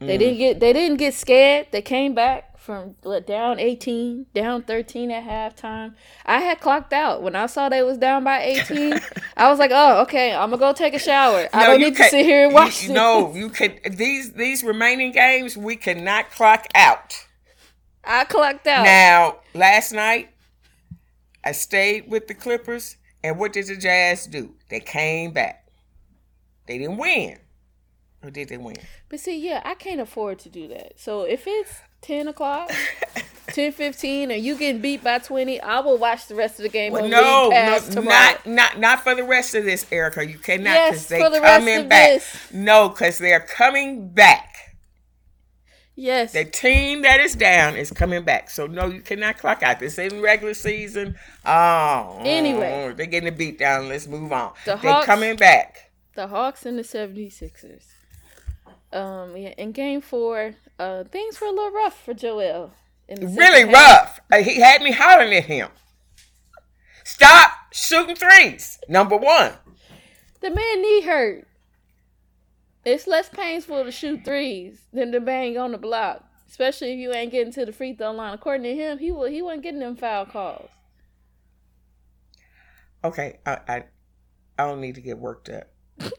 They 0.00 0.14
Mm. 0.14 0.18
didn't 0.20 0.38
get 0.38 0.60
they 0.60 0.72
didn't 0.72 0.96
get 0.98 1.12
scared. 1.14 1.66
They 1.72 1.82
came 1.82 2.14
back 2.14 2.56
from 2.56 2.94
what, 3.02 3.26
down 3.26 3.58
18, 3.58 4.26
down 4.32 4.62
13 4.62 5.10
at 5.10 5.24
halftime. 5.24 5.94
I 6.24 6.38
had 6.38 6.60
clocked 6.60 6.92
out 6.92 7.20
when 7.20 7.34
I 7.34 7.46
saw 7.46 7.68
they 7.68 7.82
was 7.82 7.98
down 7.98 8.22
by 8.22 8.40
18. 8.42 9.00
I 9.36 9.50
was 9.50 9.58
like, 9.58 9.72
"Oh, 9.74 10.02
okay, 10.02 10.32
I'm 10.32 10.50
going 10.50 10.60
to 10.60 10.66
go 10.66 10.72
take 10.72 10.94
a 10.94 11.00
shower. 11.00 11.48
I 11.52 11.66
don't 11.66 11.80
need 11.80 11.96
to 11.96 12.04
sit 12.04 12.24
here 12.24 12.44
and 12.44 12.54
watch 12.54 12.82
you, 12.82 12.88
this." 12.88 12.94
No, 12.94 13.34
you 13.34 13.48
could. 13.48 13.80
These 13.96 14.34
these 14.34 14.62
remaining 14.62 15.10
games 15.10 15.56
we 15.56 15.74
cannot 15.74 16.30
clock 16.30 16.66
out. 16.76 17.16
I 18.04 18.24
clocked 18.24 18.68
out. 18.68 18.84
Now, 18.84 19.38
last 19.52 19.90
night 19.92 20.28
I 21.42 21.50
stayed 21.50 22.08
with 22.08 22.28
the 22.28 22.34
Clippers, 22.34 22.97
and 23.22 23.38
what 23.38 23.52
did 23.52 23.66
the 23.66 23.76
Jazz 23.76 24.26
do? 24.26 24.54
They 24.70 24.80
came 24.80 25.32
back. 25.32 25.66
They 26.66 26.78
didn't 26.78 26.98
win, 26.98 27.38
or 28.22 28.30
did 28.30 28.48
they 28.50 28.58
win? 28.58 28.76
But 29.08 29.20
see, 29.20 29.38
yeah, 29.38 29.62
I 29.64 29.74
can't 29.74 30.00
afford 30.00 30.38
to 30.40 30.48
do 30.50 30.68
that. 30.68 30.98
So 31.00 31.22
if 31.22 31.44
it's 31.46 31.80
10 32.02 32.28
o'clock, 32.28 32.70
10 33.48 33.72
15, 33.72 34.30
and 34.30 34.42
you 34.44 34.54
getting 34.56 34.80
beat 34.82 35.02
by 35.02 35.18
20, 35.18 35.60
I 35.62 35.80
will 35.80 35.96
watch 35.96 36.26
the 36.26 36.34
rest 36.34 36.58
of 36.58 36.64
the 36.64 36.68
game 36.68 36.92
Well, 36.92 37.08
no, 37.08 37.48
no, 37.48 37.78
tomorrow. 37.80 38.04
not 38.08 38.46
not 38.46 38.78
not 38.78 39.00
for 39.02 39.14
the 39.14 39.24
rest 39.24 39.54
of 39.54 39.64
this, 39.64 39.86
Erica. 39.90 40.26
You 40.26 40.38
cannot 40.38 40.64
Yes, 40.74 40.90
because 40.90 41.06
they 41.08 41.20
for 41.22 41.30
the 41.30 41.40
rest 41.40 41.58
coming 41.60 41.80
of 41.80 41.88
back. 41.88 42.08
this. 42.10 42.36
No, 42.52 42.90
because 42.90 43.16
they're 43.18 43.40
coming 43.40 44.08
back. 44.10 44.67
Yes. 45.98 46.32
The 46.32 46.44
team 46.44 47.02
that 47.02 47.20
is 47.20 47.34
down 47.34 47.76
is 47.76 47.90
coming 47.90 48.22
back. 48.24 48.48
So 48.50 48.66
no, 48.66 48.86
you 48.86 49.00
cannot 49.00 49.38
clock 49.38 49.62
out. 49.62 49.80
This 49.80 49.98
in 49.98 50.20
regular 50.22 50.54
season. 50.54 51.16
Oh, 51.44 52.20
Anyway. 52.24 52.92
they're 52.96 53.06
getting 53.06 53.28
a 53.28 53.32
beat 53.36 53.58
down. 53.58 53.88
Let's 53.88 54.06
move 54.06 54.32
on. 54.32 54.52
The 54.64 54.76
they're 54.76 54.92
Hawks- 54.92 55.06
coming 55.06 55.36
back. 55.36 55.90
the 56.14 56.28
Hawks 56.28 56.64
and 56.66 56.78
the 56.78 56.82
76ers. 56.82 57.84
Um, 58.92 59.36
yeah, 59.36 59.50
in 59.58 59.72
game 59.72 60.00
four, 60.00 60.54
uh, 60.78 61.04
things 61.04 61.40
were 61.40 61.48
a 61.48 61.50
little 61.50 61.70
rough 61.72 62.02
for 62.04 62.14
Joel. 62.14 62.72
In 63.08 63.20
the 63.20 63.26
Really 63.26 63.64
rough. 63.64 64.20
Uh, 64.32 64.38
He 64.42 64.60
had 64.60 64.80
me 64.82 64.92
hollering 64.92 65.34
at 65.34 65.44
him. 65.44 65.68
Stop 67.04 67.50
shooting 67.72 68.16
threes. 68.16 68.78
Number 68.88 69.16
one. 69.16 69.52
The 70.40 70.50
man 70.50 70.82
knee 70.82 71.02
hurt. 71.02 71.46
It's 72.88 73.06
less 73.06 73.28
painful 73.28 73.84
to 73.84 73.90
shoot 73.90 74.24
threes 74.24 74.80
than 74.92 75.12
to 75.12 75.20
bang 75.20 75.58
on 75.58 75.72
the 75.72 75.78
block, 75.78 76.24
especially 76.48 76.92
if 76.92 76.98
you 76.98 77.12
ain't 77.12 77.30
getting 77.32 77.52
to 77.52 77.64
the 77.66 77.72
free 77.72 77.94
throw 77.94 78.12
line. 78.12 78.34
According 78.34 78.64
to 78.64 78.74
him, 78.74 78.98
he 78.98 79.10
wa- 79.10 79.26
he 79.26 79.42
wasn't 79.42 79.62
getting 79.62 79.80
them 79.80 79.96
foul 79.96 80.26
calls. 80.26 80.70
Okay, 83.04 83.38
I 83.46 83.58
I, 83.68 83.84
I 84.58 84.66
don't 84.66 84.80
need 84.80 84.94
to 84.96 85.00
get 85.00 85.18
worked 85.18 85.48
up. 85.48 85.68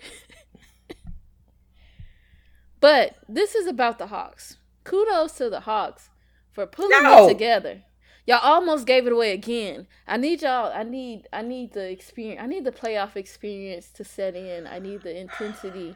But 2.80 3.16
this 3.28 3.56
is 3.56 3.68
about 3.68 3.98
the 4.00 4.08
Hawks. 4.08 4.58
Kudos 4.84 5.34
to 5.34 5.50
the 5.50 5.62
Hawks 5.62 6.10
for 6.52 6.66
pulling 6.66 7.04
No. 7.04 7.26
it 7.26 7.34
together. 7.34 7.84
Y'all 8.26 8.40
almost 8.42 8.86
gave 8.86 9.06
it 9.08 9.12
away 9.12 9.34
again. 9.34 9.88
I 10.08 10.18
need 10.18 10.42
y'all. 10.42 10.72
I 10.74 10.84
need. 10.84 11.28
I 11.34 11.42
need 11.42 11.74
the 11.74 11.90
experience. 11.90 12.40
I 12.42 12.48
need 12.48 12.64
the 12.64 12.72
playoff 12.72 13.16
experience 13.16 13.90
to 13.94 14.04
set 14.04 14.36
in. 14.36 14.68
I 14.68 14.80
need 14.80 15.02
the 15.02 15.18
intensity. 15.20 15.96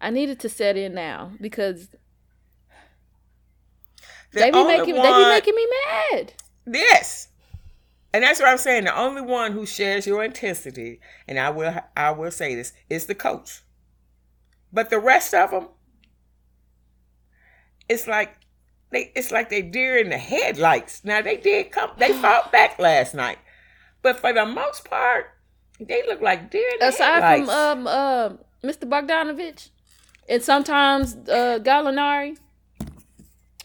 I 0.00 0.10
need 0.10 0.28
it 0.28 0.40
to 0.40 0.48
set 0.48 0.76
in 0.76 0.94
now 0.94 1.32
because 1.40 1.88
The 4.32 4.40
they 4.40 4.50
be 4.50 4.64
making. 4.64 4.94
They 4.94 5.02
be 5.02 5.28
making 5.28 5.54
me 5.54 5.66
mad. 5.86 6.32
Yes. 6.66 7.28
And 8.12 8.22
that's 8.24 8.40
what 8.40 8.48
I'm 8.48 8.58
saying. 8.58 8.84
The 8.84 8.98
only 8.98 9.22
one 9.22 9.52
who 9.52 9.66
shares 9.66 10.06
your 10.06 10.24
intensity, 10.24 11.00
and 11.28 11.38
I 11.38 11.50
will 11.50 11.74
I 11.96 12.10
will 12.12 12.30
say 12.30 12.54
this, 12.54 12.72
is 12.88 13.06
the 13.06 13.14
coach. 13.14 13.62
But 14.72 14.90
the 14.90 14.98
rest 14.98 15.32
of 15.34 15.50
them, 15.50 15.68
it's 17.88 18.06
like 18.06 18.36
they 18.90 19.12
it's 19.14 19.30
like 19.30 19.48
they 19.50 19.62
deer 19.62 19.96
in 19.96 20.10
the 20.10 20.18
headlights. 20.18 21.04
Now 21.04 21.22
they 21.22 21.36
did 21.36 21.72
come 21.72 21.90
they 21.98 22.12
fought 22.22 22.52
back 22.52 22.78
last 22.78 23.14
night. 23.14 23.38
But 24.02 24.18
for 24.20 24.32
the 24.32 24.46
most 24.46 24.84
part, 24.88 25.26
they 25.80 26.02
look 26.06 26.20
like 26.20 26.50
deer 26.50 26.68
in 26.74 26.78
the 26.80 26.88
Aside 26.88 27.22
headlights. 27.22 27.50
from 27.50 27.86
um 27.86 27.86
uh, 27.86 28.28
Mr. 28.64 28.88
Bogdanovich 28.88 29.70
and 30.28 30.42
sometimes 30.42 31.14
uh, 31.28 31.58
Gallinari, 31.62 32.36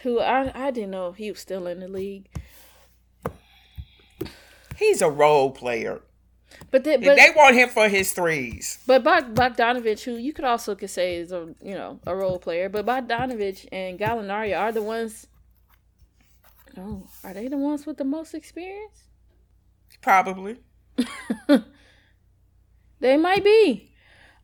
who 0.02 0.20
I 0.20 0.52
I 0.68 0.72
didn't 0.72 0.92
know 0.92 1.10
if 1.10 1.16
he 1.18 1.32
was 1.32 1.40
still 1.40 1.68
in 1.68 1.80
the 1.80 1.88
league. 1.88 2.28
He's 4.78 5.02
a 5.02 5.10
role 5.10 5.52
player. 5.52 6.02
But 6.70 6.84
they, 6.84 6.98
but 6.98 7.16
they 7.16 7.30
want 7.36 7.56
him 7.56 7.70
for 7.70 7.88
his 7.88 8.14
threes. 8.14 8.80
But 8.88 9.04
Bog- 9.04 9.34
Bogdanovich, 9.36 10.04
who 10.04 10.16
you 10.16 10.34
could 10.34 10.46
also 10.46 10.76
could 10.76 10.90
say 10.90 11.16
is 11.16 11.32
a 11.32 11.54
you 11.62 11.76
know 11.76 12.00
a 12.06 12.16
role 12.16 12.40
player, 12.40 12.70
but 12.70 12.86
Bogdanovich 12.86 13.68
and 13.72 14.00
Gallinari 14.00 14.58
are 14.58 14.72
the 14.72 14.82
ones. 14.82 15.28
Oh, 16.78 17.08
are 17.24 17.34
they 17.34 17.48
the 17.48 17.58
ones 17.58 17.86
with 17.86 17.98
the 17.98 18.06
most 18.06 18.34
experience? 18.34 19.04
Probably. 20.02 20.58
They 23.02 23.18
might 23.18 23.44
be, 23.44 23.91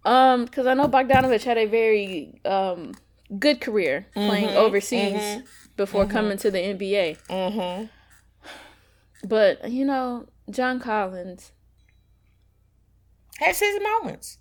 um, 0.07 0.45
because 0.45 0.65
I 0.65 0.73
know 0.73 0.87
Bogdanovich 0.87 1.43
had 1.43 1.57
a 1.57 1.65
very 1.65 2.39
um 2.45 2.93
good 3.37 3.59
career 3.59 4.07
playing 4.13 4.49
overseas 4.49 5.43
before 5.75 6.05
coming 6.05 6.37
to 6.37 6.49
the 6.49 6.59
NBA. 6.59 7.17
Mm-hmm. 7.29 7.85
But 9.27 9.69
you 9.69 9.85
know, 9.85 10.27
John 10.49 10.79
Collins. 10.79 11.51
Has 13.39 13.59
his 13.59 13.79
moments. 13.79 14.39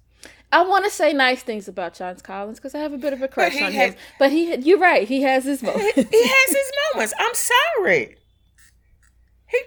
I 0.51 0.63
want 0.63 0.85
to 0.85 0.91
say 0.91 1.13
nice 1.13 1.43
things 1.43 1.69
about 1.69 1.93
John 1.95 2.17
Collins 2.17 2.59
because 2.59 2.75
I 2.75 2.79
have 2.79 2.95
a 2.95 2.99
bit 2.99 3.13
of 3.13 3.21
a 3.21 3.29
crush 3.29 3.61
on 3.61 3.73
has- 3.73 3.93
him. 3.93 4.01
But 4.19 4.33
he, 4.33 4.55
you're 4.57 4.79
right, 4.79 5.07
he 5.07 5.21
has 5.23 5.45
his 5.45 5.63
moments. 5.63 5.97
he 5.97 6.03
has 6.29 6.49
his 6.49 6.73
moments. 6.95 7.13
I'm 7.19 7.35
sorry. 7.35 8.17
He, 9.49 9.59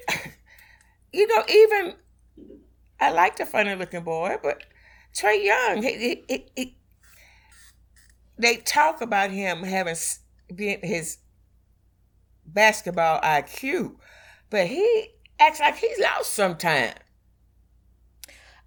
you 1.19 1.27
know, 1.27 1.43
even 1.47 1.93
I 2.99 3.11
like 3.11 3.35
the 3.35 3.45
funny 3.45 3.75
looking 3.75 4.03
boy, 4.03 4.37
but 4.41 4.63
Trae 5.19 5.43
Young, 5.43 5.81
he, 5.83 6.23
he, 6.27 6.45
he- 6.55 6.75
they 8.37 8.55
talk 8.57 9.01
about 9.01 9.31
him 9.31 9.63
having 9.63 9.95
his 10.57 11.17
basketball 12.45 13.19
IQ, 13.21 13.97
but 14.49 14.67
he 14.67 15.09
acts 15.39 15.59
like 15.59 15.77
he's 15.77 15.99
lost 15.99 16.33
sometimes. 16.33 16.95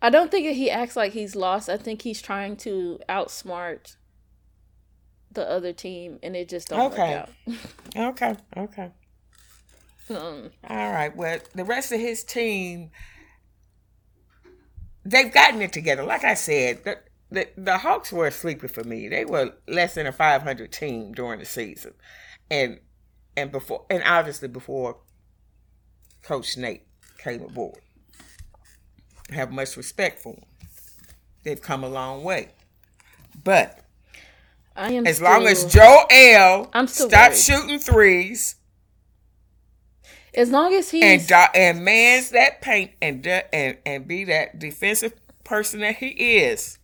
I 0.01 0.11
don't 0.11 0.31
think 0.31 0.47
that 0.47 0.55
he 0.55 0.71
acts 0.71 0.97
like 0.97 1.13
he's 1.13 1.37
lost. 1.37 1.69
I 1.69 1.77
think 1.77 2.03
he's 2.03 2.21
trying 2.21 2.57
to 2.59 2.99
outsmart 3.09 3.97
the 5.31 5.49
other 5.49 5.73
team, 5.73 6.19
and 6.23 6.37
it 6.37 6.49
just 6.49 6.69
don't 6.69 6.89
Okay. 6.93 7.15
work 7.15 7.29
out. 7.29 7.31
Okay, 7.97 8.37
okay. 8.57 8.91
Um, 10.11 10.51
All 10.69 10.93
right. 10.93 11.15
Well, 11.17 11.39
the 11.55 11.65
rest 11.65 11.93
of 11.93 12.01
his 12.01 12.25
team, 12.25 12.91
they've 15.05 15.33
gotten 15.33 15.63
it 15.63 15.73
together. 15.73 16.03
Like 16.05 16.25
I 16.25 16.35
said, 16.35 16.85
the, 16.85 16.99
the, 17.31 17.49
the 17.57 17.79
Hawks 17.79 18.13
were 18.13 18.27
a 18.27 18.31
sleeper 18.33 18.69
for 18.69 18.85
me. 18.85 19.09
They 19.09 19.25
were 19.25 19.53
less 19.67 19.95
than 19.95 20.07
a 20.07 20.13
500 20.13 20.71
team 20.73 21.13
during 21.13 21.39
the 21.39 21.45
season, 21.47 21.95
and 22.51 22.81
and 23.37 23.51
before 23.51 23.87
and 23.91 24.03
obviously 24.05 24.49
before 24.49 24.99
Coach 26.23 26.57
Nate 26.57 26.87
came 27.19 27.43
aboard. 27.43 27.79
I 29.31 29.35
have 29.35 29.51
much 29.51 29.77
respect 29.77 30.21
for 30.21 30.35
them. 30.35 30.45
They've 31.43 31.61
come 31.61 31.83
a 31.85 31.89
long 31.89 32.23
way, 32.23 32.51
but 33.43 33.81
I 34.77 34.93
am 34.93 35.07
as 35.07 35.21
long 35.21 35.47
as 35.47 35.61
still- 35.69 35.71
Joel 36.11 36.71
I'm 36.73 36.87
still 36.87 37.09
stop 37.09 37.31
worried. 37.31 37.39
shooting 37.39 37.79
threes. 37.79 38.57
As 40.35 40.51
long 40.51 40.75
as 40.75 40.91
he 40.91 41.03
and 41.03 41.27
do- 41.27 41.35
and 41.55 41.85
mans 41.85 42.31
that 42.31 42.61
paint 42.61 42.93
and 43.01 43.23
do- 43.23 43.41
and 43.53 43.77
and 43.85 44.07
be 44.07 44.25
that 44.25 44.59
defensive 44.59 45.13
person 45.45 45.81
that 45.81 45.97
he 45.97 46.09
is. 46.39 46.79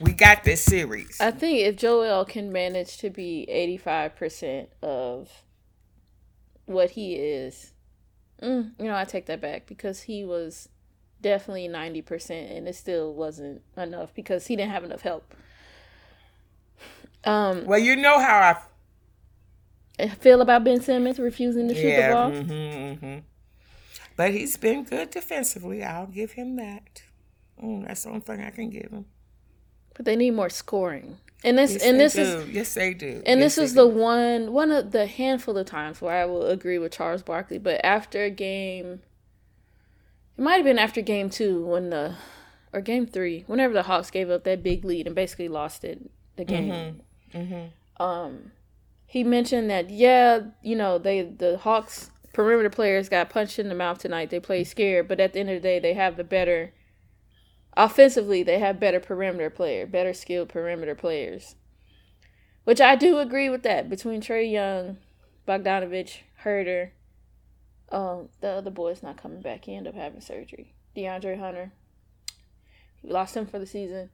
We 0.00 0.12
got 0.12 0.44
this 0.44 0.62
series. 0.62 1.20
I 1.20 1.30
think 1.30 1.60
if 1.60 1.76
Joel 1.76 2.24
can 2.24 2.52
manage 2.52 2.98
to 2.98 3.10
be 3.10 3.46
85% 3.48 4.68
of 4.82 5.30
what 6.66 6.90
he 6.90 7.14
is, 7.14 7.72
mm, 8.42 8.72
you 8.78 8.86
know, 8.86 8.96
I 8.96 9.04
take 9.04 9.26
that 9.26 9.40
back 9.40 9.66
because 9.66 10.02
he 10.02 10.24
was 10.24 10.68
definitely 11.20 11.68
90% 11.68 12.56
and 12.56 12.68
it 12.68 12.74
still 12.74 13.14
wasn't 13.14 13.62
enough 13.76 14.12
because 14.14 14.48
he 14.48 14.56
didn't 14.56 14.72
have 14.72 14.84
enough 14.84 15.02
help. 15.02 15.32
Um, 17.24 17.64
well, 17.64 17.78
you 17.78 17.96
know 17.96 18.18
how 18.18 18.38
I 18.38 18.56
feel 20.20 20.40
about 20.40 20.64
Ben 20.64 20.80
Simmons 20.80 21.18
refusing 21.18 21.68
to 21.68 21.74
shoot 21.74 21.82
the 21.82 21.88
yeah. 21.88 22.12
ball. 22.12 22.30
hmm 22.30 22.92
hmm 22.94 23.18
But 24.16 24.32
he's 24.32 24.56
been 24.56 24.84
good 24.84 25.10
defensively. 25.10 25.82
I'll 25.82 26.06
give 26.06 26.32
him 26.32 26.56
that. 26.56 27.02
Mm, 27.62 27.86
that's 27.86 28.02
the 28.02 28.08
only 28.10 28.20
thing 28.20 28.42
I 28.42 28.50
can 28.50 28.70
give 28.70 28.90
him. 28.90 29.06
But 29.94 30.04
they 30.04 30.16
need 30.16 30.32
more 30.32 30.50
scoring. 30.50 31.18
And 31.44 31.58
this 31.58 31.72
Yes, 31.72 31.82
and 31.84 32.00
this 32.00 32.14
do. 32.14 32.22
is 32.22 32.48
yes, 32.48 32.74
they 32.74 32.94
do. 32.94 33.22
and 33.26 33.38
Yes, 33.40 33.56
this 33.56 33.58
is 33.58 33.74
they 33.74 33.82
the 33.82 33.86
one 33.86 34.52
one 34.52 34.70
of 34.72 34.90
the 34.92 35.06
handful 35.06 35.56
of 35.58 35.66
times 35.66 36.00
where 36.00 36.22
I 36.22 36.24
will 36.24 36.46
agree 36.46 36.78
with 36.78 36.92
Charles 36.92 37.22
Barkley. 37.22 37.58
But 37.58 37.84
after 37.84 38.24
a 38.24 38.30
game, 38.30 39.02
it 40.36 40.42
might 40.42 40.56
have 40.56 40.64
been 40.64 40.78
after 40.78 41.00
game 41.02 41.30
two 41.30 41.64
when 41.64 41.90
the 41.90 42.16
or 42.72 42.80
game 42.80 43.06
three, 43.06 43.44
whenever 43.46 43.72
the 43.72 43.84
Hawks 43.84 44.10
gave 44.10 44.30
up 44.30 44.42
that 44.44 44.62
big 44.62 44.84
lead 44.84 45.06
and 45.06 45.14
basically 45.14 45.48
lost 45.48 45.84
it 45.84 46.10
the 46.36 46.44
game. 46.44 47.02
Mm-hmm. 47.32 48.02
Um, 48.02 48.50
he 49.14 49.22
mentioned 49.22 49.70
that 49.70 49.90
yeah, 49.90 50.40
you 50.60 50.74
know 50.74 50.98
they 50.98 51.22
the 51.22 51.56
Hawks 51.58 52.10
perimeter 52.32 52.68
players 52.68 53.08
got 53.08 53.30
punched 53.30 53.60
in 53.60 53.68
the 53.68 53.74
mouth 53.76 53.98
tonight. 53.98 54.30
They 54.30 54.40
played 54.40 54.64
scared, 54.64 55.06
but 55.06 55.20
at 55.20 55.32
the 55.32 55.38
end 55.38 55.50
of 55.50 55.54
the 55.54 55.60
day, 55.60 55.78
they 55.78 55.94
have 55.94 56.16
the 56.16 56.24
better. 56.24 56.74
Offensively, 57.76 58.42
they 58.42 58.58
have 58.58 58.80
better 58.80 58.98
perimeter 58.98 59.50
player, 59.50 59.86
better 59.86 60.12
skilled 60.12 60.48
perimeter 60.48 60.96
players. 60.96 61.54
Which 62.64 62.80
I 62.80 62.96
do 62.96 63.18
agree 63.18 63.48
with 63.48 63.62
that 63.62 63.88
between 63.88 64.20
Trae 64.20 64.50
Young, 64.50 64.98
Bogdanovich, 65.46 66.22
Huerter. 66.42 66.90
Um, 67.92 68.30
the 68.40 68.48
other 68.48 68.72
boy's 68.72 69.00
not 69.00 69.22
coming 69.22 69.42
back. 69.42 69.66
He 69.66 69.76
ended 69.76 69.94
up 69.94 70.00
having 70.00 70.22
surgery. 70.22 70.74
DeAndre 70.96 71.38
Hunter. 71.38 71.70
We 73.04 73.10
lost 73.10 73.36
him 73.36 73.46
for 73.46 73.60
the 73.60 73.66
season. 73.66 74.10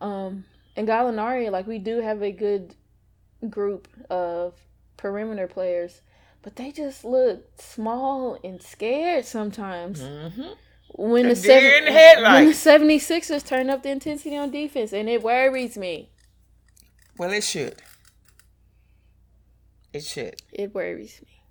Um, 0.00 0.46
and 0.74 0.88
Gallinari, 0.88 1.50
like 1.50 1.66
we 1.66 1.78
do 1.78 2.00
have 2.00 2.22
a 2.22 2.32
good 2.32 2.74
group 3.48 3.88
of 4.10 4.54
perimeter 4.96 5.46
players, 5.46 6.02
but 6.42 6.56
they 6.56 6.72
just 6.72 7.04
look 7.04 7.60
small 7.60 8.38
and 8.42 8.62
scared 8.62 9.24
sometimes. 9.24 10.00
Mm-hmm. 10.00 10.52
When 10.94 11.28
the, 11.28 11.36
seven, 11.36 11.70
in 11.70 11.84
the 11.84 11.92
headlights. 11.92 12.64
when 12.64 12.88
the 12.88 12.96
76ers 12.96 13.46
turn 13.46 13.68
up 13.68 13.82
the 13.82 13.90
intensity 13.90 14.36
on 14.36 14.50
defense, 14.50 14.92
and 14.92 15.08
it 15.08 15.22
worries 15.22 15.76
me. 15.76 16.10
Well, 17.18 17.30
it 17.32 17.44
should. 17.44 17.82
It 19.92 20.04
should. 20.04 20.36
It 20.50 20.74
worries 20.74 21.20
me. 21.22 21.42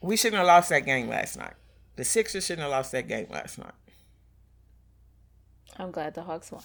We 0.00 0.16
shouldn't 0.16 0.38
have 0.38 0.46
lost 0.46 0.68
that 0.68 0.84
game 0.84 1.08
last 1.08 1.38
night. 1.38 1.54
The 1.96 2.04
Sixers 2.04 2.46
shouldn't 2.46 2.62
have 2.62 2.70
lost 2.70 2.92
that 2.92 3.08
game 3.08 3.26
last 3.30 3.58
night. 3.58 3.72
I'm 5.76 5.90
glad 5.90 6.14
the 6.14 6.22
Hawks 6.22 6.52
won. 6.52 6.62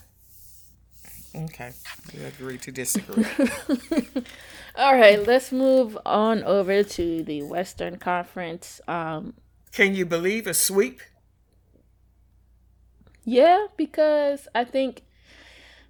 Okay, 1.36 1.72
we 2.14 2.24
agree 2.24 2.58
to 2.58 2.70
disagree. 2.72 3.26
All 4.76 4.94
right, 4.96 5.24
let's 5.26 5.50
move 5.52 5.98
on 6.06 6.44
over 6.44 6.82
to 6.84 7.24
the 7.24 7.42
Western 7.42 7.96
Conference. 7.98 8.80
Um, 8.86 9.34
Can 9.72 9.94
you 9.94 10.06
believe 10.06 10.46
a 10.46 10.54
sweep? 10.54 11.00
yeah, 13.24 13.66
because 13.76 14.46
I 14.54 14.64
think 14.64 15.02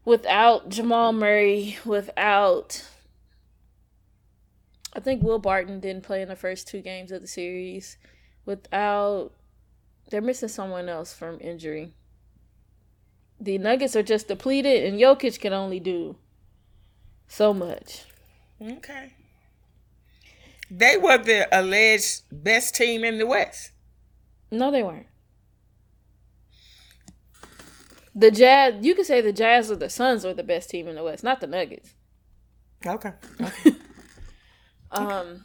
without 0.04 0.68
Jamal 0.68 1.12
Murray, 1.12 1.78
without 1.84 2.84
I 4.94 5.00
think 5.00 5.22
Will 5.22 5.38
Barton 5.40 5.80
didn't 5.80 6.04
play 6.04 6.22
in 6.22 6.28
the 6.28 6.36
first 6.36 6.68
two 6.68 6.80
games 6.80 7.10
of 7.10 7.20
the 7.20 7.28
series. 7.28 7.98
Without 8.46 9.32
they're 10.10 10.20
missing 10.20 10.48
someone 10.48 10.88
else 10.88 11.12
from 11.12 11.38
injury. 11.40 11.94
The 13.40 13.58
Nuggets 13.58 13.96
are 13.96 14.02
just 14.02 14.28
depleted, 14.28 14.84
and 14.84 15.00
Jokic 15.00 15.40
can 15.40 15.52
only 15.52 15.80
do 15.80 16.16
so 17.26 17.52
much. 17.52 18.04
Okay. 18.60 19.12
They 20.70 20.96
were 20.96 21.18
the 21.18 21.46
alleged 21.52 22.22
best 22.30 22.74
team 22.74 23.04
in 23.04 23.18
the 23.18 23.26
West. 23.26 23.72
No, 24.50 24.70
they 24.70 24.82
weren't. 24.82 25.06
The 28.14 28.30
Jazz, 28.30 28.74
you 28.80 28.94
could 28.94 29.06
say 29.06 29.20
the 29.20 29.32
Jazz 29.32 29.70
or 29.70 29.76
the 29.76 29.90
Suns 29.90 30.24
were 30.24 30.34
the 30.34 30.44
best 30.44 30.70
team 30.70 30.86
in 30.86 30.94
the 30.94 31.02
West, 31.02 31.24
not 31.24 31.40
the 31.40 31.48
Nuggets. 31.48 31.94
Okay. 32.86 33.12
Um, 34.94 35.44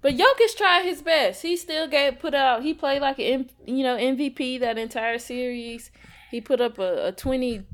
but 0.00 0.14
Jokic 0.14 0.56
tried 0.56 0.84
his 0.84 1.02
best. 1.02 1.42
He 1.42 1.56
still 1.56 1.88
gave 1.88 2.18
put 2.18 2.34
out. 2.34 2.62
He 2.62 2.72
played 2.72 3.02
like 3.02 3.18
an 3.18 3.50
you 3.66 3.82
know 3.82 3.96
MVP 3.96 4.60
that 4.60 4.78
entire 4.78 5.18
series. 5.18 5.90
He 6.30 6.40
put 6.40 6.60
up 6.60 6.78
a, 6.78 7.08
a 7.08 7.12
twenty, 7.12 7.64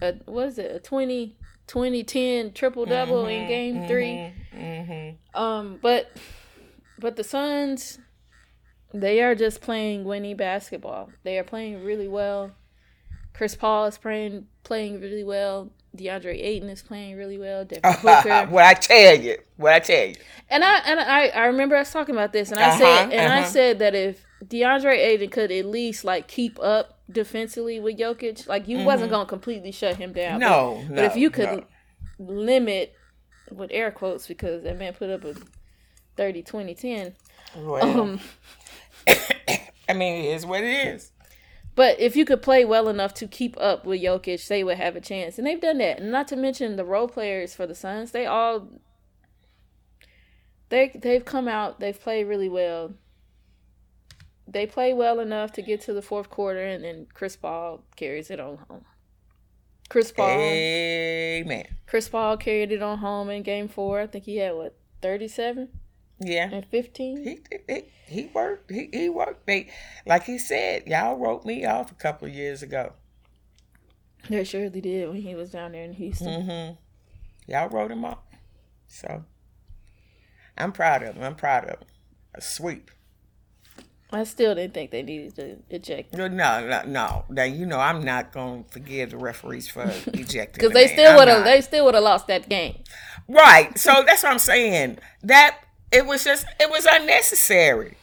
a 0.00 0.14
what 0.26 0.48
is 0.48 0.58
it? 0.58 0.70
A 0.74 0.78
20, 0.80 1.36
20 1.66 2.04
10 2.04 2.52
triple 2.52 2.86
double 2.86 3.26
in 3.26 3.46
game 3.48 3.86
3 3.86 4.32
Mm-hmm. 4.54 5.40
Um, 5.40 5.78
but 5.82 6.10
but 6.98 7.16
the 7.16 7.24
Suns, 7.24 7.98
they 8.92 9.22
are 9.22 9.34
just 9.34 9.60
playing 9.60 10.04
winning 10.04 10.36
basketball. 10.36 11.10
They 11.24 11.38
are 11.38 11.44
playing 11.44 11.82
really 11.84 12.08
well. 12.08 12.52
Chris 13.32 13.54
Paul 13.54 13.86
is 13.86 13.98
playing 13.98 14.46
playing 14.62 15.00
really 15.00 15.24
well. 15.24 15.70
DeAndre 15.96 16.38
Ayton 16.42 16.68
is 16.70 16.82
playing 16.82 17.16
really 17.16 17.38
well. 17.38 17.64
Devin 17.64 17.82
Booker. 18.02 18.46
what 18.50 18.64
I 18.64 18.74
tell 18.74 19.16
you, 19.18 19.36
what 19.56 19.72
I 19.74 19.78
tell 19.80 20.06
you. 20.08 20.14
And 20.50 20.62
I 20.64 20.78
and 20.80 21.00
I, 21.00 21.28
I 21.28 21.46
remember 21.46 21.76
us 21.76 21.92
talking 21.92 22.14
about 22.14 22.32
this, 22.32 22.50
and 22.50 22.60
I 22.60 22.68
Uh-huh, 22.68 22.78
said 22.78 23.12
and 23.12 23.32
I 23.32 23.38
uh-huh. 23.40 23.46
said 23.48 23.78
that 23.80 23.94
if 23.94 24.24
DeAndre 24.44 24.96
Ayton 24.96 25.30
could 25.30 25.50
at 25.52 25.66
least 25.66 26.04
like 26.04 26.28
keep 26.28 26.58
up 26.60 26.91
defensively 27.10 27.80
with 27.80 27.98
Jokic, 27.98 28.46
like 28.46 28.68
you 28.68 28.84
wasn't 28.84 29.10
gonna 29.10 29.26
completely 29.26 29.72
shut 29.72 29.96
him 29.96 30.12
down. 30.12 30.40
but- 30.40 30.46
Mm-hmm. 30.48 30.88
No, 30.94 31.02
but, 31.02 31.04
if 31.04 31.16
you 31.16 31.30
could 31.30 31.48
no. 31.48 31.64
limit 32.18 32.94
with 33.50 33.70
air 33.72 33.90
quotes 33.90 34.26
because 34.26 34.62
that 34.62 34.78
man 34.78 34.94
put 34.94 35.10
up 35.10 35.24
a 35.24 35.34
30 36.16 36.42
20 36.42 36.74
10 36.74 37.14
Well, 37.56 38.00
um 38.00 38.20
I 39.88 39.92
mean, 39.94 40.24
it 40.24 40.34
is 40.34 40.46
what 40.46 40.62
it 40.62 40.86
is. 40.94 41.10
but 41.74 41.98
if 42.00 42.16
you 42.16 42.24
could 42.24 42.40
play 42.40 42.64
well 42.64 42.88
enough 42.88 43.12
to 43.14 43.26
keep 43.26 43.56
up 43.60 43.84
with 43.84 44.00
Jokic, 44.00 44.46
they 44.48 44.62
would 44.64 44.76
have 44.78 44.94
a 44.96 45.00
chance. 45.00 45.36
And 45.38 45.46
they've 45.46 45.60
done 45.60 45.78
that. 45.78 45.98
And 46.00 46.10
not 46.12 46.28
to 46.28 46.36
mention 46.36 46.76
the 46.76 46.84
role 46.84 47.08
players 47.08 47.54
for 47.54 47.66
the 47.66 47.74
Suns, 47.74 48.12
they 48.12 48.24
all 48.26 48.68
they 50.68 50.92
they've 50.94 51.24
come 51.24 51.48
out, 51.48 51.80
they've 51.80 52.00
played 52.00 52.24
really 52.24 52.48
well. 52.48 52.94
They 54.46 54.66
play 54.66 54.92
well 54.92 55.20
enough 55.20 55.52
to 55.52 55.62
get 55.62 55.80
to 55.82 55.92
the 55.92 56.02
fourth 56.02 56.28
quarter 56.30 56.64
and 56.64 56.84
then 56.84 57.06
Chris 57.14 57.36
Paul 57.36 57.84
carries 57.96 58.30
it 58.30 58.40
on 58.40 58.58
home. 58.68 58.84
Chris 59.88 60.10
Paul 60.10 60.28
Amen. 60.40 61.66
Chris 61.86 62.08
Paul 62.08 62.36
carried 62.38 62.72
it 62.72 62.82
on 62.82 62.98
home 62.98 63.28
in 63.30 63.42
game 63.42 63.68
four. 63.68 64.00
I 64.00 64.06
think 64.06 64.24
he 64.24 64.38
had 64.38 64.54
what, 64.54 64.74
thirty 65.02 65.28
seven 65.28 65.68
Yeah. 66.18 66.48
and 66.50 66.64
fifteen? 66.66 67.22
He, 67.22 67.38
he 67.68 67.82
he 68.06 68.30
worked. 68.34 68.70
He, 68.70 68.88
he 68.92 69.08
worked. 69.08 69.46
They, 69.46 69.68
like 70.06 70.24
he 70.24 70.38
said, 70.38 70.86
y'all 70.86 71.16
wrote 71.16 71.44
me 71.44 71.64
off 71.64 71.90
a 71.90 71.94
couple 71.94 72.28
of 72.28 72.34
years 72.34 72.62
ago. 72.62 72.92
They 74.28 74.44
surely 74.44 74.80
did 74.80 75.08
when 75.08 75.20
he 75.22 75.34
was 75.34 75.50
down 75.50 75.72
there 75.72 75.84
in 75.84 75.92
Houston. 75.94 76.42
Mm-hmm. 76.42 77.50
Y'all 77.50 77.68
wrote 77.68 77.90
him 77.90 78.04
off. 78.04 78.18
So 78.86 79.24
I'm 80.56 80.72
proud 80.72 81.02
of 81.02 81.16
him. 81.16 81.22
I'm 81.22 81.34
proud 81.34 81.64
of 81.64 81.80
him. 81.80 81.88
A 82.34 82.40
sweep. 82.40 82.90
I 84.12 84.24
still 84.24 84.54
didn't 84.54 84.74
think 84.74 84.90
they 84.90 85.02
needed 85.02 85.34
to 85.36 85.56
eject 85.74 86.14
No, 86.14 86.28
no, 86.28 86.82
no. 86.86 87.24
Now 87.30 87.44
you 87.44 87.64
know 87.66 87.78
I'm 87.80 88.04
not 88.04 88.32
gonna 88.32 88.64
forgive 88.70 89.10
the 89.10 89.16
referees 89.16 89.68
for 89.68 89.82
ejecting. 90.12 90.52
because 90.52 90.68
the 90.68 90.74
they 90.74 90.88
still 90.88 91.16
would 91.16 91.28
have 91.28 91.44
they 91.44 91.60
still 91.62 91.84
would 91.86 91.94
have 91.94 92.04
lost 92.04 92.26
that 92.26 92.48
game. 92.48 92.82
Right. 93.28 93.76
So 93.78 94.02
that's 94.06 94.22
what 94.22 94.32
I'm 94.32 94.38
saying. 94.38 94.98
That 95.22 95.58
it 95.90 96.06
was 96.06 96.24
just 96.24 96.44
it 96.60 96.70
was 96.70 96.84
unnecessary. 96.86 97.96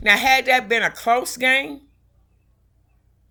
Now 0.00 0.16
had 0.16 0.46
that 0.46 0.68
been 0.68 0.82
a 0.82 0.90
close 0.90 1.36
game, 1.36 1.82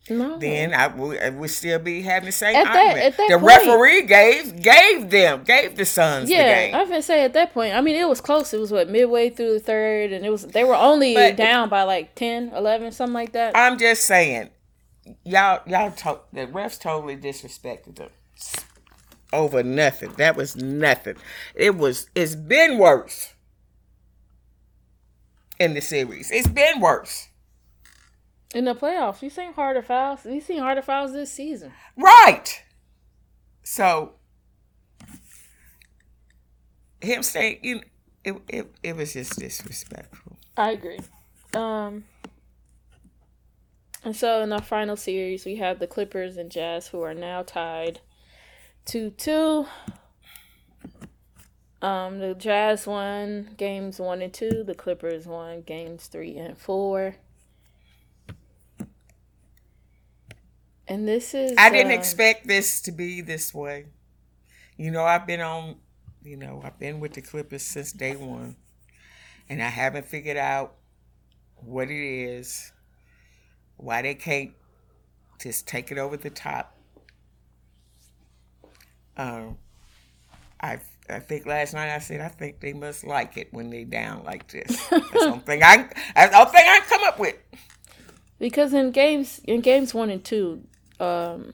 No, 0.09 0.37
then 0.39 0.73
I 0.73 0.87
would, 0.87 1.49
still 1.51 1.77
be 1.77 2.01
having 2.01 2.25
the 2.25 2.31
same 2.31 2.55
At 2.55 2.63
that- 2.65 2.75
argument. 2.75 3.05
at 3.05 3.17
that 3.17 3.27
the 3.29 3.37
point- 3.37 3.45
referee 3.67 4.01
gave 4.03 4.61
gave 4.61 5.09
them 5.11 5.43
gave 5.43 5.75
the 5.75 5.85
Suns 5.85 6.27
the 6.27 6.33
yeah, 6.35 6.65
game. 6.65 6.75
I 6.75 6.79
was 6.81 6.89
gonna 6.89 7.01
say 7.03 7.23
at 7.23 7.33
that 7.33 7.53
point. 7.53 7.75
I 7.75 7.81
mean, 7.81 7.95
it 7.95 8.09
was 8.09 8.19
close. 8.19 8.51
It 8.53 8.59
was 8.59 8.71
what 8.71 8.89
midway 8.89 9.29
through 9.29 9.53
the 9.53 9.59
third, 9.59 10.11
and 10.11 10.25
it 10.25 10.31
was 10.31 10.47
they 10.47 10.63
were 10.63 10.75
only 10.75 11.13
But- 11.13 11.35
down 11.35 11.69
by 11.69 11.83
like 11.83 12.15
10, 12.15 12.49
11, 12.55 12.91
something 12.91 13.13
like 13.13 13.33
that. 13.33 13.55
I'm 13.55 13.77
just 13.77 14.05
saying, 14.05 14.49
y'all 15.23 15.61
y'all 15.67 15.91
to, 15.91 16.19
the 16.33 16.47
refs 16.47 16.79
totally 16.79 17.15
disrespected 17.15 17.95
them 17.97 18.09
over 19.31 19.61
nothing. 19.61 20.13
That 20.17 20.35
was 20.35 20.55
nothing. 20.55 21.15
It 21.53 21.77
was. 21.77 22.09
It's 22.15 22.35
been 22.35 22.79
worse 22.79 23.33
in 25.59 25.75
the 25.75 25.81
series. 25.81 26.31
It's 26.31 26.47
been 26.47 26.79
worse. 26.79 27.27
In 28.53 28.65
the 28.65 28.75
playoffs, 28.75 29.21
you 29.21 29.29
seen 29.29 29.53
harder 29.53 29.81
fouls. 29.81 30.25
You 30.25 30.41
seen 30.41 30.59
harder 30.59 30.81
fouls 30.81 31.13
this 31.13 31.31
season. 31.31 31.71
Right. 31.95 32.63
So 33.63 34.13
him 37.01 37.23
saying 37.23 37.59
you 37.63 37.75
know, 37.75 37.81
it, 38.23 38.35
it 38.49 38.75
it 38.83 38.95
was 38.95 39.13
just 39.13 39.39
disrespectful. 39.39 40.37
I 40.57 40.71
agree. 40.71 40.99
Um, 41.53 42.05
and 44.03 44.15
so 44.15 44.41
in 44.41 44.49
the 44.49 44.61
final 44.61 44.95
series, 44.95 45.45
we 45.45 45.55
have 45.57 45.79
the 45.79 45.87
Clippers 45.87 46.37
and 46.37 46.51
Jazz, 46.51 46.87
who 46.87 47.01
are 47.01 47.13
now 47.13 47.43
tied 47.43 48.01
two 48.85 49.11
two. 49.11 49.65
Um, 51.81 52.19
the 52.19 52.35
Jazz 52.35 52.85
won 52.85 53.55
games 53.57 53.99
one 53.99 54.21
and 54.21 54.33
two. 54.33 54.63
The 54.63 54.75
Clippers 54.75 55.25
won 55.25 55.61
games 55.61 56.07
three 56.07 56.37
and 56.37 56.57
four. 56.57 57.15
And 60.91 61.07
this 61.07 61.33
is 61.33 61.53
I 61.57 61.69
didn't 61.69 61.93
uh, 61.93 61.95
expect 61.95 62.47
this 62.47 62.81
to 62.81 62.91
be 62.91 63.21
this 63.21 63.53
way. 63.53 63.85
You 64.75 64.91
know, 64.91 65.05
I've 65.05 65.25
been 65.25 65.39
on, 65.39 65.77
you 66.21 66.35
know, 66.35 66.61
I've 66.65 66.77
been 66.79 66.99
with 66.99 67.13
the 67.13 67.21
Clippers 67.21 67.63
since 67.63 67.93
day 67.93 68.17
one, 68.17 68.57
and 69.47 69.63
I 69.63 69.69
haven't 69.69 70.05
figured 70.05 70.35
out 70.35 70.75
what 71.55 71.89
it 71.89 71.95
is, 71.95 72.73
why 73.77 74.01
they 74.01 74.15
can't 74.15 74.51
just 75.39 75.65
take 75.65 75.93
it 75.93 75.97
over 75.97 76.17
the 76.17 76.29
top. 76.29 76.75
Um, 79.15 79.57
I 80.59 80.79
I 81.09 81.19
think 81.19 81.45
last 81.45 81.73
night 81.73 81.95
I 81.95 81.99
said 81.99 82.19
I 82.19 82.27
think 82.27 82.59
they 82.59 82.73
must 82.73 83.05
like 83.05 83.37
it 83.37 83.47
when 83.53 83.69
they 83.69 83.85
down 83.85 84.25
like 84.25 84.49
this. 84.49 84.67
That's 84.89 85.09
the 85.11 85.19
only 85.21 85.39
thing 85.39 85.63
I 85.63 85.89
that's 86.15 86.51
thing 86.51 86.65
I 86.67 86.81
come 86.89 87.03
up 87.05 87.17
with. 87.17 87.37
because 88.39 88.73
in 88.73 88.91
games 88.91 89.39
in 89.45 89.61
games 89.61 89.93
one 89.93 90.09
and 90.09 90.23
two, 90.23 90.63
um, 91.01 91.53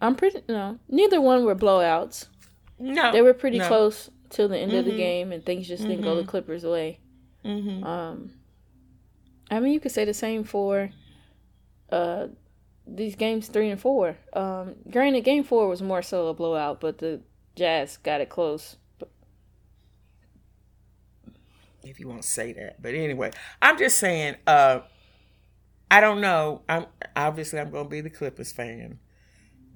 I'm 0.00 0.16
pretty 0.16 0.42
no 0.48 0.78
neither 0.88 1.20
one 1.20 1.44
were 1.44 1.54
blowouts. 1.54 2.26
No, 2.78 3.12
They 3.12 3.20
were 3.20 3.34
pretty 3.34 3.58
no. 3.58 3.68
close 3.68 4.08
till 4.30 4.48
the 4.48 4.58
end 4.58 4.72
of 4.72 4.86
the 4.86 4.92
Mhm. 4.92 4.96
game, 4.96 5.32
and 5.32 5.44
things 5.44 5.68
just 5.68 5.86
didn't 5.86 6.00
go 6.02 6.16
the 6.16 6.24
Clippers' 6.24 6.64
way. 6.64 7.00
Mhm. 7.44 7.84
Um, 7.84 8.32
I 9.50 9.60
mean, 9.60 9.72
you 9.72 9.80
could 9.80 9.92
say 9.92 10.04
the 10.04 10.14
same 10.14 10.44
for 10.44 10.90
uh 11.90 12.28
these 12.86 13.14
games 13.16 13.48
three 13.48 13.68
and 13.68 13.80
four. 13.80 14.16
Um, 14.32 14.76
granted, 14.90 15.20
game 15.22 15.44
four 15.44 15.68
was 15.68 15.82
more 15.82 16.02
so 16.02 16.28
a 16.28 16.34
blowout, 16.34 16.80
but 16.80 16.98
the 16.98 17.20
Jazz 17.56 17.98
got 17.98 18.20
it 18.20 18.28
close. 18.30 18.76
if 21.82 21.98
you 21.98 22.06
want 22.08 22.20
to 22.22 22.28
say 22.28 22.52
that. 22.52 22.80
But 22.82 22.94
anyway, 22.94 23.30
I'm 23.62 23.78
just 23.78 23.96
saying, 23.98 24.36
uh, 24.46 24.80
I 25.90 26.00
don't 26.00 26.20
know. 26.20 26.62
I'm 26.68 26.86
obviously 27.16 27.58
I'm 27.58 27.70
gonna 27.70 27.88
be 27.88 28.00
the 28.00 28.10
Clippers 28.10 28.52
fan. 28.52 28.98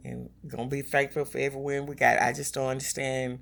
And 0.05 0.29
gonna 0.46 0.68
be 0.68 0.83
thankful 0.83 1.24
for 1.24 1.38
every 1.38 1.61
win 1.61 1.87
we 1.87 1.94
got. 1.94 2.20
I 2.20 2.33
just 2.33 2.55
don't 2.55 2.68
understand 2.68 3.40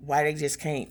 why 0.00 0.24
they 0.24 0.34
just 0.34 0.60
can't. 0.60 0.90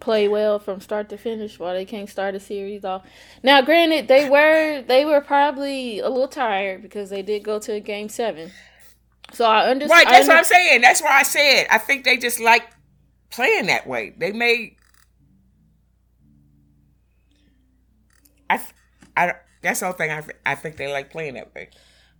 play 0.00 0.28
well 0.28 0.58
from 0.58 0.80
start 0.80 1.10
to 1.10 1.18
finish 1.18 1.58
while 1.58 1.74
they 1.74 1.84
can't 1.84 2.08
start 2.08 2.34
a 2.34 2.40
series 2.40 2.84
off. 2.84 3.02
Now, 3.42 3.60
granted, 3.62 4.08
they 4.08 4.28
were 4.28 4.82
they 4.82 5.04
were 5.04 5.20
probably 5.20 6.00
a 6.00 6.08
little 6.08 6.26
tired 6.28 6.82
because 6.82 7.10
they 7.10 7.22
did 7.22 7.44
go 7.44 7.58
to 7.60 7.72
a 7.74 7.80
game 7.80 8.08
seven. 8.08 8.50
So 9.32 9.44
I 9.44 9.68
understand. 9.68 9.90
Right, 9.90 10.08
that's 10.08 10.26
what 10.26 10.38
I'm 10.38 10.44
saying. 10.44 10.80
That's 10.80 11.02
why 11.02 11.12
I 11.12 11.22
said 11.22 11.66
I 11.70 11.78
think 11.78 12.04
they 12.04 12.16
just 12.16 12.40
like 12.40 12.64
playing 13.30 13.66
that 13.66 13.86
way. 13.86 14.14
They 14.16 14.32
may. 14.32 14.76
I, 18.50 18.60
I, 19.16 19.34
that's 19.62 19.80
the 19.80 19.86
whole 19.86 19.94
thing. 19.94 20.10
I, 20.10 20.22
I 20.44 20.54
think 20.56 20.76
they 20.76 20.92
like 20.92 21.10
playing 21.10 21.34
that 21.34 21.54
way. 21.54 21.70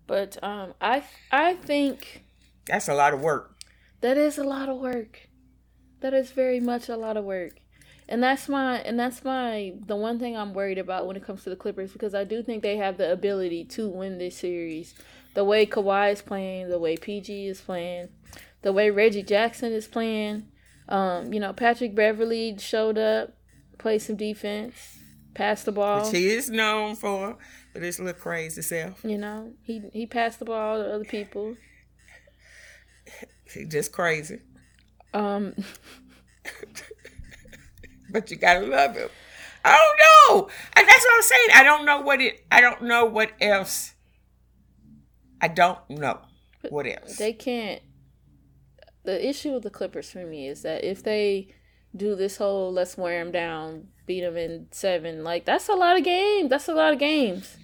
But 0.07 0.43
um, 0.43 0.75
I 0.81 1.05
I 1.31 1.55
think 1.55 2.25
That's 2.67 2.89
a 2.89 2.95
lot 2.95 3.13
of 3.15 3.21
work. 3.21 3.57
that 4.01 4.17
is 4.17 4.39
a 4.39 4.45
lot 4.45 4.69
of 4.69 4.79
work. 4.79 5.29
That 6.01 6.15
is 6.15 6.31
very 6.31 6.61
much 6.61 6.89
a 6.89 6.97
lot 6.97 7.17
of 7.17 7.25
work. 7.25 7.59
And 8.09 8.23
that's 8.23 8.49
my 8.49 8.79
and 8.79 8.99
that's 8.99 9.23
my 9.25 9.75
the 9.87 9.97
one 9.97 10.19
thing 10.19 10.37
I'm 10.37 10.53
worried 10.55 10.79
about 10.79 11.07
when 11.07 11.17
it 11.17 11.25
comes 11.25 11.45
to 11.45 11.51
the 11.51 11.57
Clippers 11.57 11.93
because 11.93 12.15
I 12.15 12.25
do 12.25 12.43
think 12.43 12.63
they 12.63 12.77
have 12.77 12.97
the 12.97 13.13
ability 13.13 13.65
to 13.67 13.89
win 13.89 14.19
this 14.19 14.37
series. 14.39 14.95
The 15.35 15.45
way 15.45 15.65
Kawhi 15.67 16.13
is 16.13 16.23
playing, 16.23 16.71
the 16.71 16.79
way 16.81 16.97
PG 16.97 17.47
is 17.47 17.61
playing, 17.61 18.09
the 18.63 18.73
way 18.73 18.91
Reggie 18.91 19.23
Jackson 19.23 19.73
is 19.73 19.87
playing. 19.87 20.49
Um, 20.89 21.33
you 21.33 21.39
know, 21.39 21.53
Patrick 21.53 21.95
Beverley 21.95 22.57
showed 22.59 22.99
up, 22.99 23.35
played 23.79 24.03
some 24.03 24.17
defense, 24.17 24.99
passed 25.35 25.65
the 25.65 25.73
ball. 25.73 26.03
Which 26.05 26.17
he 26.17 26.29
is 26.29 26.51
known 26.51 26.97
for, 26.97 27.37
but 27.73 27.83
his 27.83 27.99
little 27.99 28.21
crazy 28.21 28.63
self. 28.63 29.05
You 29.05 29.19
know, 29.19 29.53
he 29.63 29.83
he 29.93 30.07
passed 30.07 30.39
the 30.39 30.45
ball 30.45 30.79
to 30.83 30.95
other 30.95 31.05
people. 31.05 31.57
He 33.53 33.65
just 33.65 33.93
crazy. 33.93 34.41
Um, 35.13 35.55
But 38.13 38.31
you 38.31 38.37
gotta 38.37 38.67
love 38.67 38.97
him. 38.97 39.09
I 39.65 39.77
don't 39.77 40.37
know. 40.39 40.49
And 40.77 40.89
that's 40.89 41.05
what 41.05 41.15
I'm 41.15 41.23
saying. 41.23 41.49
I 41.55 41.63
don't 41.63 41.85
know 41.87 42.01
what 42.01 42.21
it 42.21 42.45
I 42.51 42.61
don't 42.61 42.83
know 42.83 43.05
what 43.05 43.33
else. 43.41 43.95
I 45.41 45.49
don't 45.49 45.79
know 45.89 46.21
what 46.69 46.87
else. 46.87 47.17
they 47.17 47.33
can't. 47.33 47.83
The 49.05 49.27
issue 49.29 49.53
with 49.55 49.63
the 49.63 49.71
Clippers 49.71 50.11
for 50.11 50.27
me 50.27 50.49
is 50.49 50.63
that 50.63 50.85
if 50.85 51.03
they 51.03 51.55
do 51.95 52.15
this 52.15 52.37
whole 52.37 52.73
let's 52.73 52.97
wear 52.97 53.23
them 53.23 53.33
down, 53.33 53.89
beat 54.07 54.21
them 54.21 54.37
in 54.37 54.67
seven, 54.71 55.25
like 55.25 55.45
that's 55.45 55.69
a 55.69 55.75
lot 55.75 55.97
of 55.97 56.05
games. 56.05 56.51
That's 56.51 56.69
a 56.69 56.75
lot 56.75 56.93
of 56.93 56.99
games. 56.99 57.57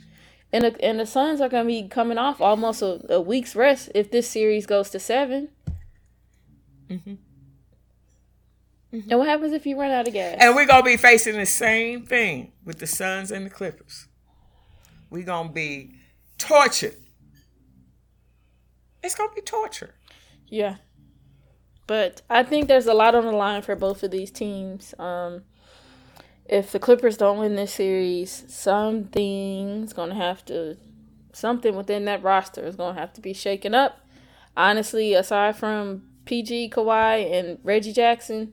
And 0.53 0.65
the, 0.65 0.85
and 0.85 1.01
the 1.01 1.07
Suns 1.07 1.41
are 1.41 1.49
gonna 1.49 1.67
be 1.67 1.89
coming 1.89 2.19
off 2.19 2.41
almost 2.41 2.83
a, 2.83 3.15
a 3.15 3.21
week's 3.21 3.55
rest 3.55 3.91
if 3.95 4.11
this 4.11 4.29
series 4.29 4.67
goes 4.67 4.91
to 4.91 4.99
7 4.99 5.49
mm-hmm 6.89 7.15
And 8.93 9.19
what 9.19 9.29
happens 9.29 9.53
if 9.53 9.67
you 9.67 9.79
run 9.79 9.91
out 9.91 10.07
of 10.07 10.15
gas? 10.15 10.37
And 10.41 10.55
we're 10.55 10.67
gonna 10.67 10.85
be 10.85 10.97
facing 10.97 11.37
the 11.37 11.47
same 11.47 12.07
thing 12.07 12.53
with 12.65 12.79
the 12.79 12.87
Suns 12.87 13.31
and 13.31 13.45
the 13.45 13.51
Clippers. 13.51 14.09
We're 15.11 15.25
gonna 15.25 15.51
be 15.51 15.97
tortured. 16.39 16.97
It's 19.03 19.15
gonna 19.15 19.35
be 19.35 19.43
torture. 19.43 19.95
Yeah. 20.47 20.77
But 21.87 22.23
I 22.29 22.43
think 22.43 22.67
there's 22.67 22.87
a 22.87 22.95
lot 22.95 23.15
on 23.15 23.25
the 23.25 23.33
line 23.33 23.63
for 23.63 23.77
both 23.77 24.03
of 24.03 24.11
these 24.11 24.31
teams. 24.31 24.95
Um, 24.99 25.43
if 26.47 26.73
the 26.73 26.79
Clippers 26.79 27.17
don't 27.17 27.39
win 27.39 27.57
this 27.57 27.75
series, 27.75 28.45
something's 28.49 29.93
going 29.93 30.11
to 30.11 30.17
have 30.17 30.45
to, 30.47 30.77
something 31.33 31.77
within 31.77 32.05
that 32.07 32.23
roster 32.23 32.65
is 32.65 32.77
going 32.77 32.95
to 32.95 33.01
have 33.01 33.13
to 33.15 33.21
be 33.21 33.33
shaken 33.33 33.75
up. 33.75 34.01
Honestly, 34.57 35.15
aside 35.15 35.57
from 35.57 36.09
PG, 36.25 36.71
Kawhi, 36.71 37.33
and 37.33 37.59
Reggie 37.63 37.93
Jackson, 37.93 38.53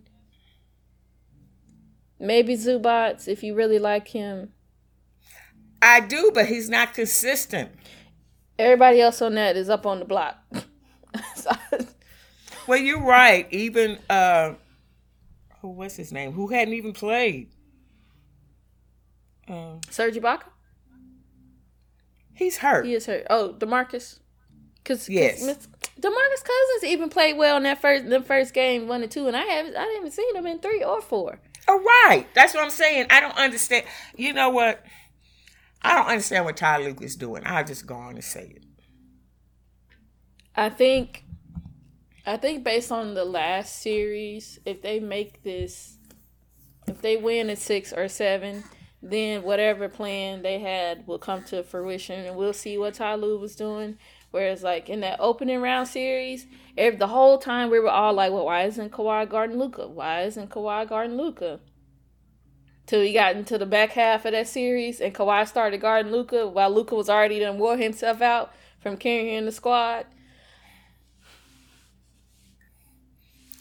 maybe 2.20 2.56
Zubac 2.56 3.28
if 3.28 3.44
you 3.44 3.56
really 3.56 3.80
like 3.80 4.10
him. 4.10 4.54
I 5.82 6.00
do, 6.00 6.32
but 6.34 6.48
he's 6.48 6.70
not 6.70 6.94
consistent. 6.94 7.72
Everybody 8.60 9.02
else 9.02 9.22
on 9.22 9.36
that 9.36 9.58
is 9.58 9.70
up 9.70 9.86
on 9.86 10.00
the 10.00 10.06
block. 10.06 10.38
Well, 12.68 12.80
you're 12.80 13.02
right. 13.04 13.48
Even 13.52 14.00
uh, 14.10 14.54
who 15.62 15.70
was 15.70 15.96
his 15.96 16.12
name? 16.12 16.32
Who 16.34 16.48
hadn't 16.48 16.74
even 16.74 16.94
played? 16.94 17.50
Um, 19.48 19.82
Serge 19.90 20.16
Ibaka? 20.16 20.44
he's 22.36 22.58
hurt. 22.58 22.86
He 22.86 22.94
is 22.94 23.06
hurt. 23.06 23.26
Oh, 23.30 23.54
DeMarcus. 23.58 23.92
Cause, 23.92 24.20
'cause 24.86 25.10
Yes. 25.10 25.44
Miss- 25.44 25.68
DeMarcus 26.00 26.44
Cousins 26.44 26.84
even 26.86 27.10
played 27.10 27.38
well 27.38 27.58
in 27.58 27.64
that 27.64 27.80
first 27.80 28.10
the 28.10 28.22
first 28.22 28.54
game, 28.54 28.88
one 28.88 29.04
and 29.04 29.12
two, 29.12 29.28
and 29.28 29.38
I 29.38 29.44
haven't 29.44 29.76
I 29.78 29.86
didn't 29.86 30.12
seen 30.12 30.36
him 30.36 30.46
in 30.48 30.60
three 30.60 30.84
or 30.84 31.02
four. 31.02 31.40
Oh, 31.68 31.80
right. 31.80 32.26
That's 32.34 32.54
what 32.54 32.64
I'm 32.64 32.70
saying. 32.70 33.08
I 33.10 33.20
don't 33.22 33.38
understand. 33.38 33.86
You 34.18 34.34
know 34.34 34.50
what? 34.50 34.84
I 35.82 35.96
don't 35.96 36.08
understand 36.08 36.46
what 36.46 36.58
Ty 36.58 36.78
Lue 36.80 36.96
is 37.02 37.16
doing. 37.16 37.44
I'll 37.46 37.64
just 37.64 37.86
go 37.86 37.96
on 37.96 38.16
and 38.16 38.24
say 38.24 38.54
it. 38.56 38.64
I 40.56 40.70
think, 40.70 41.24
I 42.26 42.38
think 42.38 42.64
based 42.64 42.92
on 42.92 43.16
the 43.16 43.26
last 43.26 43.82
series, 43.82 44.58
if 44.66 44.82
they 44.82 45.00
make 45.02 45.44
this, 45.44 45.98
if 46.88 47.02
they 47.02 47.18
win 47.18 47.50
at 47.50 47.58
six 47.58 47.92
or 47.92 48.08
seven, 48.08 48.64
then 49.02 49.44
whatever 49.44 49.90
plan 49.90 50.42
they 50.42 50.60
had 50.60 51.06
will 51.06 51.20
come 51.20 51.44
to 51.46 51.64
fruition, 51.64 52.26
and 52.26 52.38
we'll 52.38 52.54
see 52.54 52.78
what 52.78 52.94
Ty 52.94 53.16
Lue 53.16 53.38
was 53.38 53.58
doing. 53.58 53.98
Whereas, 54.32 54.64
like 54.64 54.90
in 54.90 55.02
that 55.02 55.20
opening 55.20 55.60
round 55.60 55.90
series, 55.90 56.48
every, 56.78 56.98
the 56.98 57.08
whole 57.08 57.38
time 57.38 57.70
we 57.70 57.80
were 57.80 57.90
all 57.90 58.14
like, 58.14 58.32
"Well, 58.32 58.46
why 58.46 58.64
isn't 58.64 58.94
Kawhi 58.94 59.30
guarding 59.30 59.60
Luka? 59.60 59.90
Why 59.90 60.22
isn't 60.22 60.50
Kawhi 60.50 60.88
guarding 60.88 61.18
Luka?" 61.18 61.60
Till 62.86 63.02
we 63.02 63.14
got 63.14 63.36
into 63.36 63.58
the 63.58 63.66
back 63.66 63.92
half 63.92 64.24
of 64.24 64.32
that 64.32 64.48
series, 64.48 65.02
and 65.02 65.14
Kawhi 65.14 65.46
started 65.46 65.82
guarding 65.82 66.12
Luka 66.14 66.48
while 66.48 66.70
Luka 66.70 66.96
was 66.96 67.10
already 67.10 67.40
done 67.40 67.60
wore 67.60 67.76
himself 67.76 68.22
out 68.22 68.54
from 68.80 68.96
carrying 68.96 69.44
the 69.46 69.52
squad. 69.52 70.06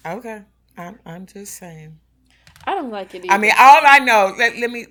Okay. 0.05 0.43
I'm 0.77 0.99
I'm 1.05 1.27
just 1.27 1.55
saying. 1.59 1.99
I 2.67 2.75
don't 2.75 2.91
like 2.91 3.15
it. 3.15 3.25
Either. 3.25 3.35
I 3.35 3.39
mean, 3.39 3.53
all 3.59 3.81
I 3.85 3.99
know, 3.99 4.35
let, 4.39 4.57
let 4.57 4.71
me 4.71 4.87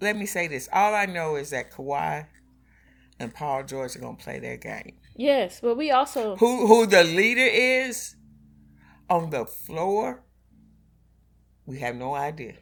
let 0.00 0.16
me 0.16 0.26
say 0.26 0.46
this. 0.48 0.68
All 0.72 0.94
I 0.94 1.06
know 1.06 1.36
is 1.36 1.50
that 1.50 1.70
Kawhi 1.72 2.26
and 3.18 3.34
Paul 3.34 3.64
George 3.64 3.96
are 3.96 3.98
gonna 4.00 4.16
play 4.16 4.38
their 4.38 4.56
game. 4.56 4.94
yes, 5.16 5.60
but 5.60 5.76
we 5.76 5.90
also 5.90 6.36
Who 6.36 6.66
who 6.66 6.86
the 6.86 7.04
leader 7.04 7.40
is 7.40 8.16
on 9.08 9.30
the 9.30 9.44
floor, 9.46 10.22
we 11.66 11.78
have 11.80 11.96
no 11.96 12.14
idea. 12.14 12.54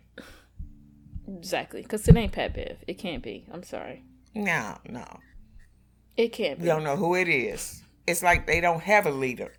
exactly 1.29 1.83
because 1.83 2.07
it 2.09 2.17
ain't 2.17 2.33
Pat 2.33 2.55
Bev. 2.55 2.79
It 2.87 2.95
can't 2.95 3.23
be. 3.23 3.47
I'm 3.53 3.63
sorry. 3.63 4.05
No, 4.35 4.79
no. 4.89 5.07
It 6.17 6.33
can't 6.33 6.59
We 6.61 6.67
don't 6.67 6.85
know 6.85 6.97
who 6.97 7.15
it 7.15 7.29
is. 7.29 7.83
It's 8.07 8.23
like 8.23 8.47
they 8.47 8.61
don't 8.61 8.83
have 8.83 9.07
a 9.07 9.11
leader. 9.11 9.55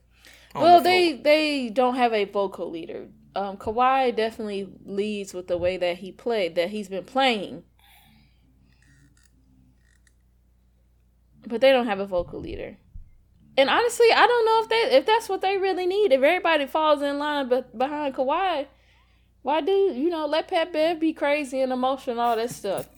Well, 0.55 0.79
the 0.79 0.83
they 0.83 1.13
they 1.13 1.69
don't 1.69 1.95
have 1.95 2.13
a 2.13 2.25
vocal 2.25 2.69
leader. 2.71 3.07
Um, 3.35 3.57
Kawhi 3.57 4.15
definitely 4.15 4.69
leads 4.85 5.33
with 5.33 5.47
the 5.47 5.57
way 5.57 5.75
that 5.77 5.97
he 5.97 6.11
played, 6.11 6.55
that 6.55 6.69
he's 6.69 6.87
been 6.87 7.03
playing. 7.03 7.63
but 11.47 11.61
they 11.61 11.71
don't 11.71 11.87
have 11.87 11.99
a 11.99 12.05
vocal 12.05 12.39
leader. 12.39 12.77
And 13.57 13.69
honestly, 13.69 14.07
I 14.11 14.27
don't 14.27 14.45
know 14.45 14.61
if 14.63 14.69
they 14.69 14.97
if 14.97 15.05
that's 15.05 15.29
what 15.29 15.41
they 15.41 15.57
really 15.57 15.85
need. 15.85 16.11
If 16.11 16.21
everybody 16.21 16.65
falls 16.65 17.01
in 17.01 17.19
line 17.19 17.47
but 17.47 17.77
behind 17.77 18.15
Kawhi, 18.15 18.67
why 19.43 19.61
do 19.61 19.71
you 19.71 20.09
know 20.09 20.25
let 20.25 20.49
Pat 20.49 20.73
Bev 20.73 20.99
be 20.99 21.13
crazy 21.13 21.61
and 21.61 21.71
emotional 21.71 22.19
all 22.19 22.35
that 22.35 22.49
stuff? 22.51 22.87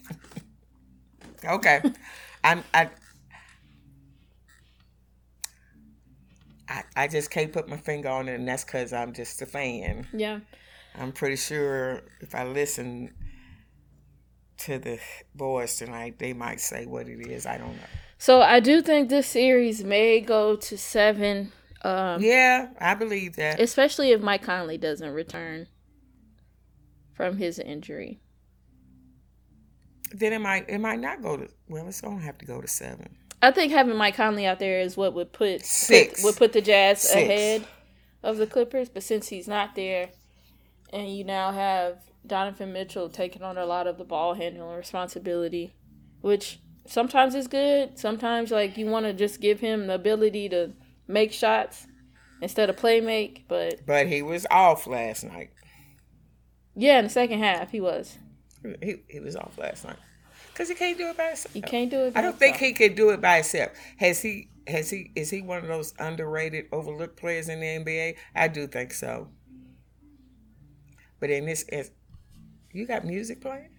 Okay, 1.45 1.83
I'm 2.43 2.63
I. 2.73 2.89
I, 6.69 6.83
I 6.95 7.07
just 7.07 7.31
can't 7.31 7.51
put 7.53 7.67
my 7.69 7.77
finger 7.77 8.09
on 8.09 8.27
it, 8.27 8.35
and 8.35 8.47
that's 8.47 8.63
because 8.63 8.93
I'm 8.93 9.13
just 9.13 9.41
a 9.41 9.45
fan. 9.45 10.07
Yeah. 10.13 10.39
I'm 10.95 11.11
pretty 11.11 11.35
sure 11.35 12.01
if 12.21 12.33
I 12.35 12.43
listen 12.45 13.13
to 14.59 14.79
the 14.79 14.99
boys 15.35 15.75
tonight, 15.77 16.17
they 16.19 16.33
might 16.33 16.59
say 16.59 16.85
what 16.85 17.07
it 17.07 17.25
is. 17.27 17.45
I 17.45 17.57
don't 17.57 17.75
know. 17.75 17.83
So 18.17 18.41
I 18.41 18.59
do 18.59 18.81
think 18.81 19.09
this 19.09 19.27
series 19.27 19.83
may 19.83 20.19
go 20.19 20.55
to 20.55 20.77
seven. 20.77 21.51
Um, 21.83 22.21
Yeah, 22.21 22.69
I 22.81 22.95
believe 22.95 23.35
that. 23.35 23.59
especially 23.59 24.11
if 24.11 24.21
Mike 24.21 24.41
Conley 24.41 24.77
doesn't 24.79 25.11
return 25.11 25.67
from 27.13 27.37
his 27.37 27.59
injury. 27.59 28.19
then 30.13 30.33
it 30.33 30.39
might 30.39 30.67
it 30.69 30.79
might 30.79 30.99
not 30.99 31.21
go 31.21 31.37
to. 31.37 31.47
Well, 31.69 31.87
it's 31.87 32.01
gonna 32.01 32.21
have 32.21 32.37
to 32.39 32.45
go 32.45 32.61
to 32.61 32.67
seven. 32.67 33.15
I 33.41 33.51
think 33.51 33.71
having 33.71 33.95
Mike 33.95 34.15
Conley 34.15 34.45
out 34.45 34.59
there 34.59 34.79
is 34.79 34.97
what 34.97 35.13
would 35.13 35.31
put, 35.31 35.63
Six. 35.65 36.21
put 36.21 36.23
would 36.25 36.37
put 36.37 36.53
the 36.53 36.61
Jazz 36.61 37.01
Six. 37.01 37.15
ahead 37.15 37.67
of 38.23 38.37
the 38.37 38.47
Clippers. 38.47 38.89
But 38.89 39.03
since 39.03 39.27
he's 39.27 39.47
not 39.47 39.75
there, 39.75 40.09
and 40.91 41.07
you 41.15 41.23
now 41.23 41.51
have 41.51 41.99
Donovan 42.25 42.73
Mitchell 42.73 43.09
taking 43.09 43.43
on 43.43 43.57
a 43.57 43.65
lot 43.65 43.87
of 43.87 43.97
the 43.97 44.03
ball 44.03 44.33
handling 44.33 44.75
responsibility, 44.75 45.73
which 46.21 46.59
sometimes 46.87 47.35
is 47.35 47.47
good. 47.47 47.99
Sometimes 47.99 48.51
like 48.51 48.77
you 48.77 48.87
want 48.87 49.05
to 49.05 49.13
just 49.13 49.39
give 49.39 49.59
him 49.59 49.87
the 49.87 49.95
ability 49.95 50.49
to 50.49 50.73
make 51.07 51.31
shots 51.31 51.85
instead 52.41 52.69
of 52.69 52.77
play 52.77 53.01
make. 53.01 53.45
But 53.47 53.85
But 53.85 54.07
he 54.07 54.21
was 54.23 54.47
off 54.49 54.87
last 54.87 55.23
night. 55.23 55.51
yeah, 56.75 56.97
in 56.97 57.03
the 57.05 57.09
second 57.11 57.39
half 57.39 57.69
he 57.71 57.81
was. 57.81 58.17
He 58.81 58.95
he 59.07 59.19
was 59.19 59.35
off 59.35 59.57
last 59.59 59.85
night 59.85 59.97
because 60.57 60.69
he 60.69 60.75
can't 60.75 60.97
do 60.97 61.09
it 61.09 61.17
by 61.17 61.27
himself. 61.27 61.53
He 61.53 61.61
can't 61.61 61.91
do 61.91 62.05
it. 62.05 62.13
by 62.15 62.19
I 62.19 62.23
don't 62.23 62.39
think 62.39 62.57
he 62.57 62.73
could 62.73 62.95
do 62.95 63.11
it 63.11 63.21
by 63.21 63.35
himself. 63.35 63.73
Has 63.97 64.23
he? 64.23 64.49
Has 64.65 64.89
he? 64.89 65.11
Is 65.15 65.29
he 65.29 65.43
one 65.43 65.59
of 65.59 65.67
those 65.67 65.93
underrated, 65.99 66.65
overlooked 66.71 67.15
players 67.15 67.47
in 67.47 67.59
the 67.59 67.65
NBA? 67.67 68.15
I 68.33 68.47
do 68.47 68.65
think 68.65 68.91
so. 68.91 69.27
But 71.19 71.29
in 71.29 71.45
this, 71.45 71.63
is 71.69 71.91
you 72.71 72.87
got 72.87 73.05
music 73.05 73.39
playing? 73.39 73.69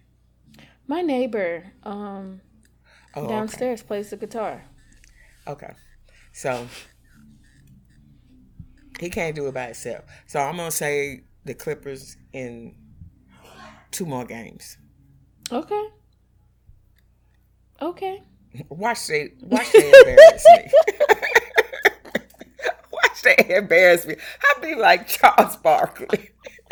My 0.87 1.01
neighbor 1.01 1.65
um, 1.83 2.39
Oh, 3.13 3.23
okay. 3.23 3.33
downstairs 3.33 3.83
plays 3.83 4.11
the 4.11 4.17
guitar. 4.17 4.63
Okay. 5.47 5.73
So 6.31 6.65
he 9.01 9.09
can't 9.09 9.35
do 9.35 9.47
it 9.47 9.53
by 9.53 9.65
himself. 9.65 10.05
So 10.27 10.39
I'm 10.39 10.55
gonna 10.55 10.71
say 10.71 11.23
the 11.43 11.55
Clippers 11.55 12.15
in 12.31 12.75
two 13.91 14.05
more 14.05 14.23
games. 14.23 14.77
Okay. 15.51 15.87
Okay. 17.81 18.23
Watch 18.69 19.07
they 19.07 19.31
watch 19.41 19.71
they 19.71 19.91
embarrass 19.91 20.45
me. 20.49 20.71
watch 22.91 23.21
they 23.23 23.55
embarrass 23.55 24.05
me. 24.05 24.15
I'll 24.43 24.61
be 24.61 24.75
like 24.75 25.07
Charles 25.07 25.55
Barkley. 25.57 26.31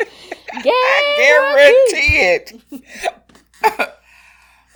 I 0.52 1.82
guarantee 1.92 2.18
it. 2.34 3.90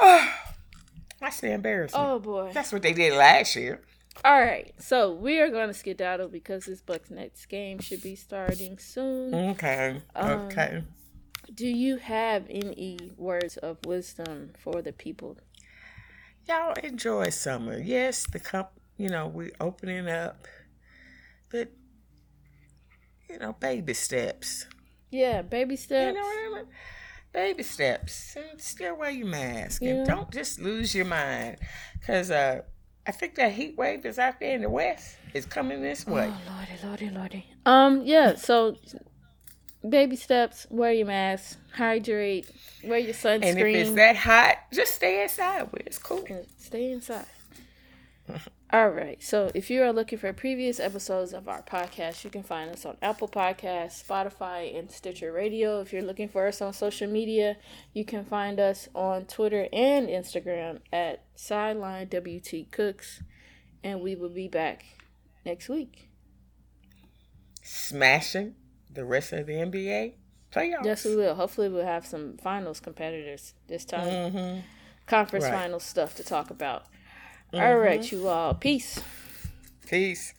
watch 1.20 1.40
they 1.40 1.52
embarrass 1.52 1.92
me. 1.92 1.98
Oh 2.00 2.18
boy. 2.18 2.50
That's 2.54 2.72
what 2.72 2.82
they 2.82 2.92
did 2.92 3.14
last 3.14 3.56
year. 3.56 3.80
All 4.24 4.38
right. 4.38 4.72
So 4.78 5.12
we 5.12 5.40
are 5.40 5.48
going 5.48 5.68
to 5.68 5.74
skedaddle 5.74 6.28
because 6.28 6.66
this 6.66 6.80
Bucks 6.82 7.10
next 7.10 7.46
game 7.46 7.78
should 7.80 8.02
be 8.02 8.14
starting 8.14 8.78
soon. 8.78 9.34
Okay. 9.34 10.00
Um, 10.14 10.30
Okay. 10.42 10.82
Do 11.54 11.66
you 11.66 11.96
have 11.96 12.46
any 12.48 13.10
words 13.16 13.56
of 13.58 13.78
wisdom 13.84 14.52
for 14.58 14.80
the 14.80 14.92
people? 14.92 15.36
Y'all 16.48 16.74
enjoy 16.82 17.30
summer. 17.30 17.78
Yes, 17.78 18.26
the 18.30 18.38
comp, 18.40 18.68
you 18.96 19.08
know, 19.08 19.26
we 19.28 19.50
opening 19.60 20.08
up, 20.08 20.46
but 21.50 21.70
you 23.28 23.38
know, 23.38 23.54
baby 23.58 23.94
steps. 23.94 24.66
Yeah, 25.10 25.42
baby 25.42 25.76
steps. 25.76 26.14
You 26.14 26.20
know 26.20 26.26
what 26.26 26.58
I 26.58 26.62
mean? 26.62 26.72
Baby 27.32 27.62
steps. 27.62 28.36
And 28.36 28.60
still 28.60 28.96
wear 28.96 29.10
your 29.10 29.26
mask, 29.26 29.80
Yeah. 29.82 29.90
and 29.90 30.06
don't 30.06 30.30
just 30.30 30.60
lose 30.60 30.94
your 30.94 31.06
mind, 31.06 31.58
because 31.98 32.30
uh, 32.30 32.62
I 33.06 33.12
think 33.12 33.34
that 33.36 33.52
heat 33.52 33.76
wave 33.76 34.04
is 34.06 34.18
out 34.18 34.38
there 34.40 34.54
in 34.54 34.62
the 34.62 34.70
west 34.70 35.16
It's 35.34 35.46
coming 35.46 35.80
this 35.82 36.06
way. 36.06 36.30
Oh 36.32 36.52
lordy, 36.52 36.72
lordy, 36.84 37.10
lordy. 37.10 37.46
Um, 37.66 38.02
yeah. 38.04 38.34
So 38.36 38.76
baby 39.88 40.16
steps. 40.16 40.66
Wear 40.70 40.92
your 40.92 41.06
mask. 41.06 41.58
Hydrate. 41.74 42.50
Wear 42.84 42.98
your 42.98 43.14
sunscreen. 43.14 43.44
and 43.44 43.58
if 43.58 43.66
it's 43.86 43.94
that 43.96 44.16
hot, 44.16 44.56
just 44.72 44.94
stay 44.94 45.22
inside. 45.22 45.72
Where 45.72 45.82
it's 45.86 45.98
cool. 45.98 46.24
stay 46.58 46.92
inside. 46.92 47.26
All 48.72 48.88
right. 48.88 49.22
So 49.22 49.50
if 49.54 49.68
you 49.68 49.82
are 49.82 49.92
looking 49.92 50.18
for 50.18 50.32
previous 50.32 50.80
episodes 50.80 51.34
of 51.34 51.46
our 51.46 51.62
podcast, 51.62 52.24
you 52.24 52.30
can 52.30 52.42
find 52.42 52.70
us 52.70 52.86
on 52.86 52.96
Apple 53.02 53.28
Podcasts, 53.28 54.02
Spotify, 54.02 54.78
and 54.78 54.90
Stitcher 54.90 55.30
Radio. 55.30 55.80
If 55.80 55.92
you're 55.92 56.02
looking 56.02 56.28
for 56.28 56.46
us 56.46 56.62
on 56.62 56.72
social 56.72 57.08
media, 57.08 57.56
you 57.92 58.04
can 58.04 58.24
find 58.24 58.58
us 58.58 58.88
on 58.94 59.26
Twitter 59.26 59.68
and 59.72 60.08
Instagram 60.08 60.78
at 60.90 61.24
Sideline 61.34 62.08
WT 62.08 62.70
Cooks. 62.70 63.22
And 63.84 64.00
we 64.00 64.14
will 64.14 64.30
be 64.30 64.48
back 64.48 64.84
next 65.44 65.68
week. 65.68 66.08
Smashing 67.62 68.54
the 68.94 69.04
rest 69.04 69.32
of 69.32 69.46
the 69.46 69.52
NBA 69.54 70.14
playoffs. 70.52 70.84
Yes, 70.84 71.04
we 71.04 71.16
will. 71.16 71.34
Hopefully, 71.34 71.68
we'll 71.68 71.84
have 71.84 72.06
some 72.06 72.36
finals 72.38 72.80
competitors 72.80 73.54
this 73.68 73.84
time. 73.84 74.06
Mm-hmm. 74.32 74.60
Conference 75.06 75.44
Right. 75.44 75.52
finals 75.52 75.82
stuff 75.84 76.14
to 76.16 76.24
talk 76.24 76.50
about. 76.50 76.84
All 77.54 77.76
right, 77.76 78.10
you 78.10 78.28
all. 78.28 78.54
Peace. 78.54 79.00
Peace. 79.86 80.34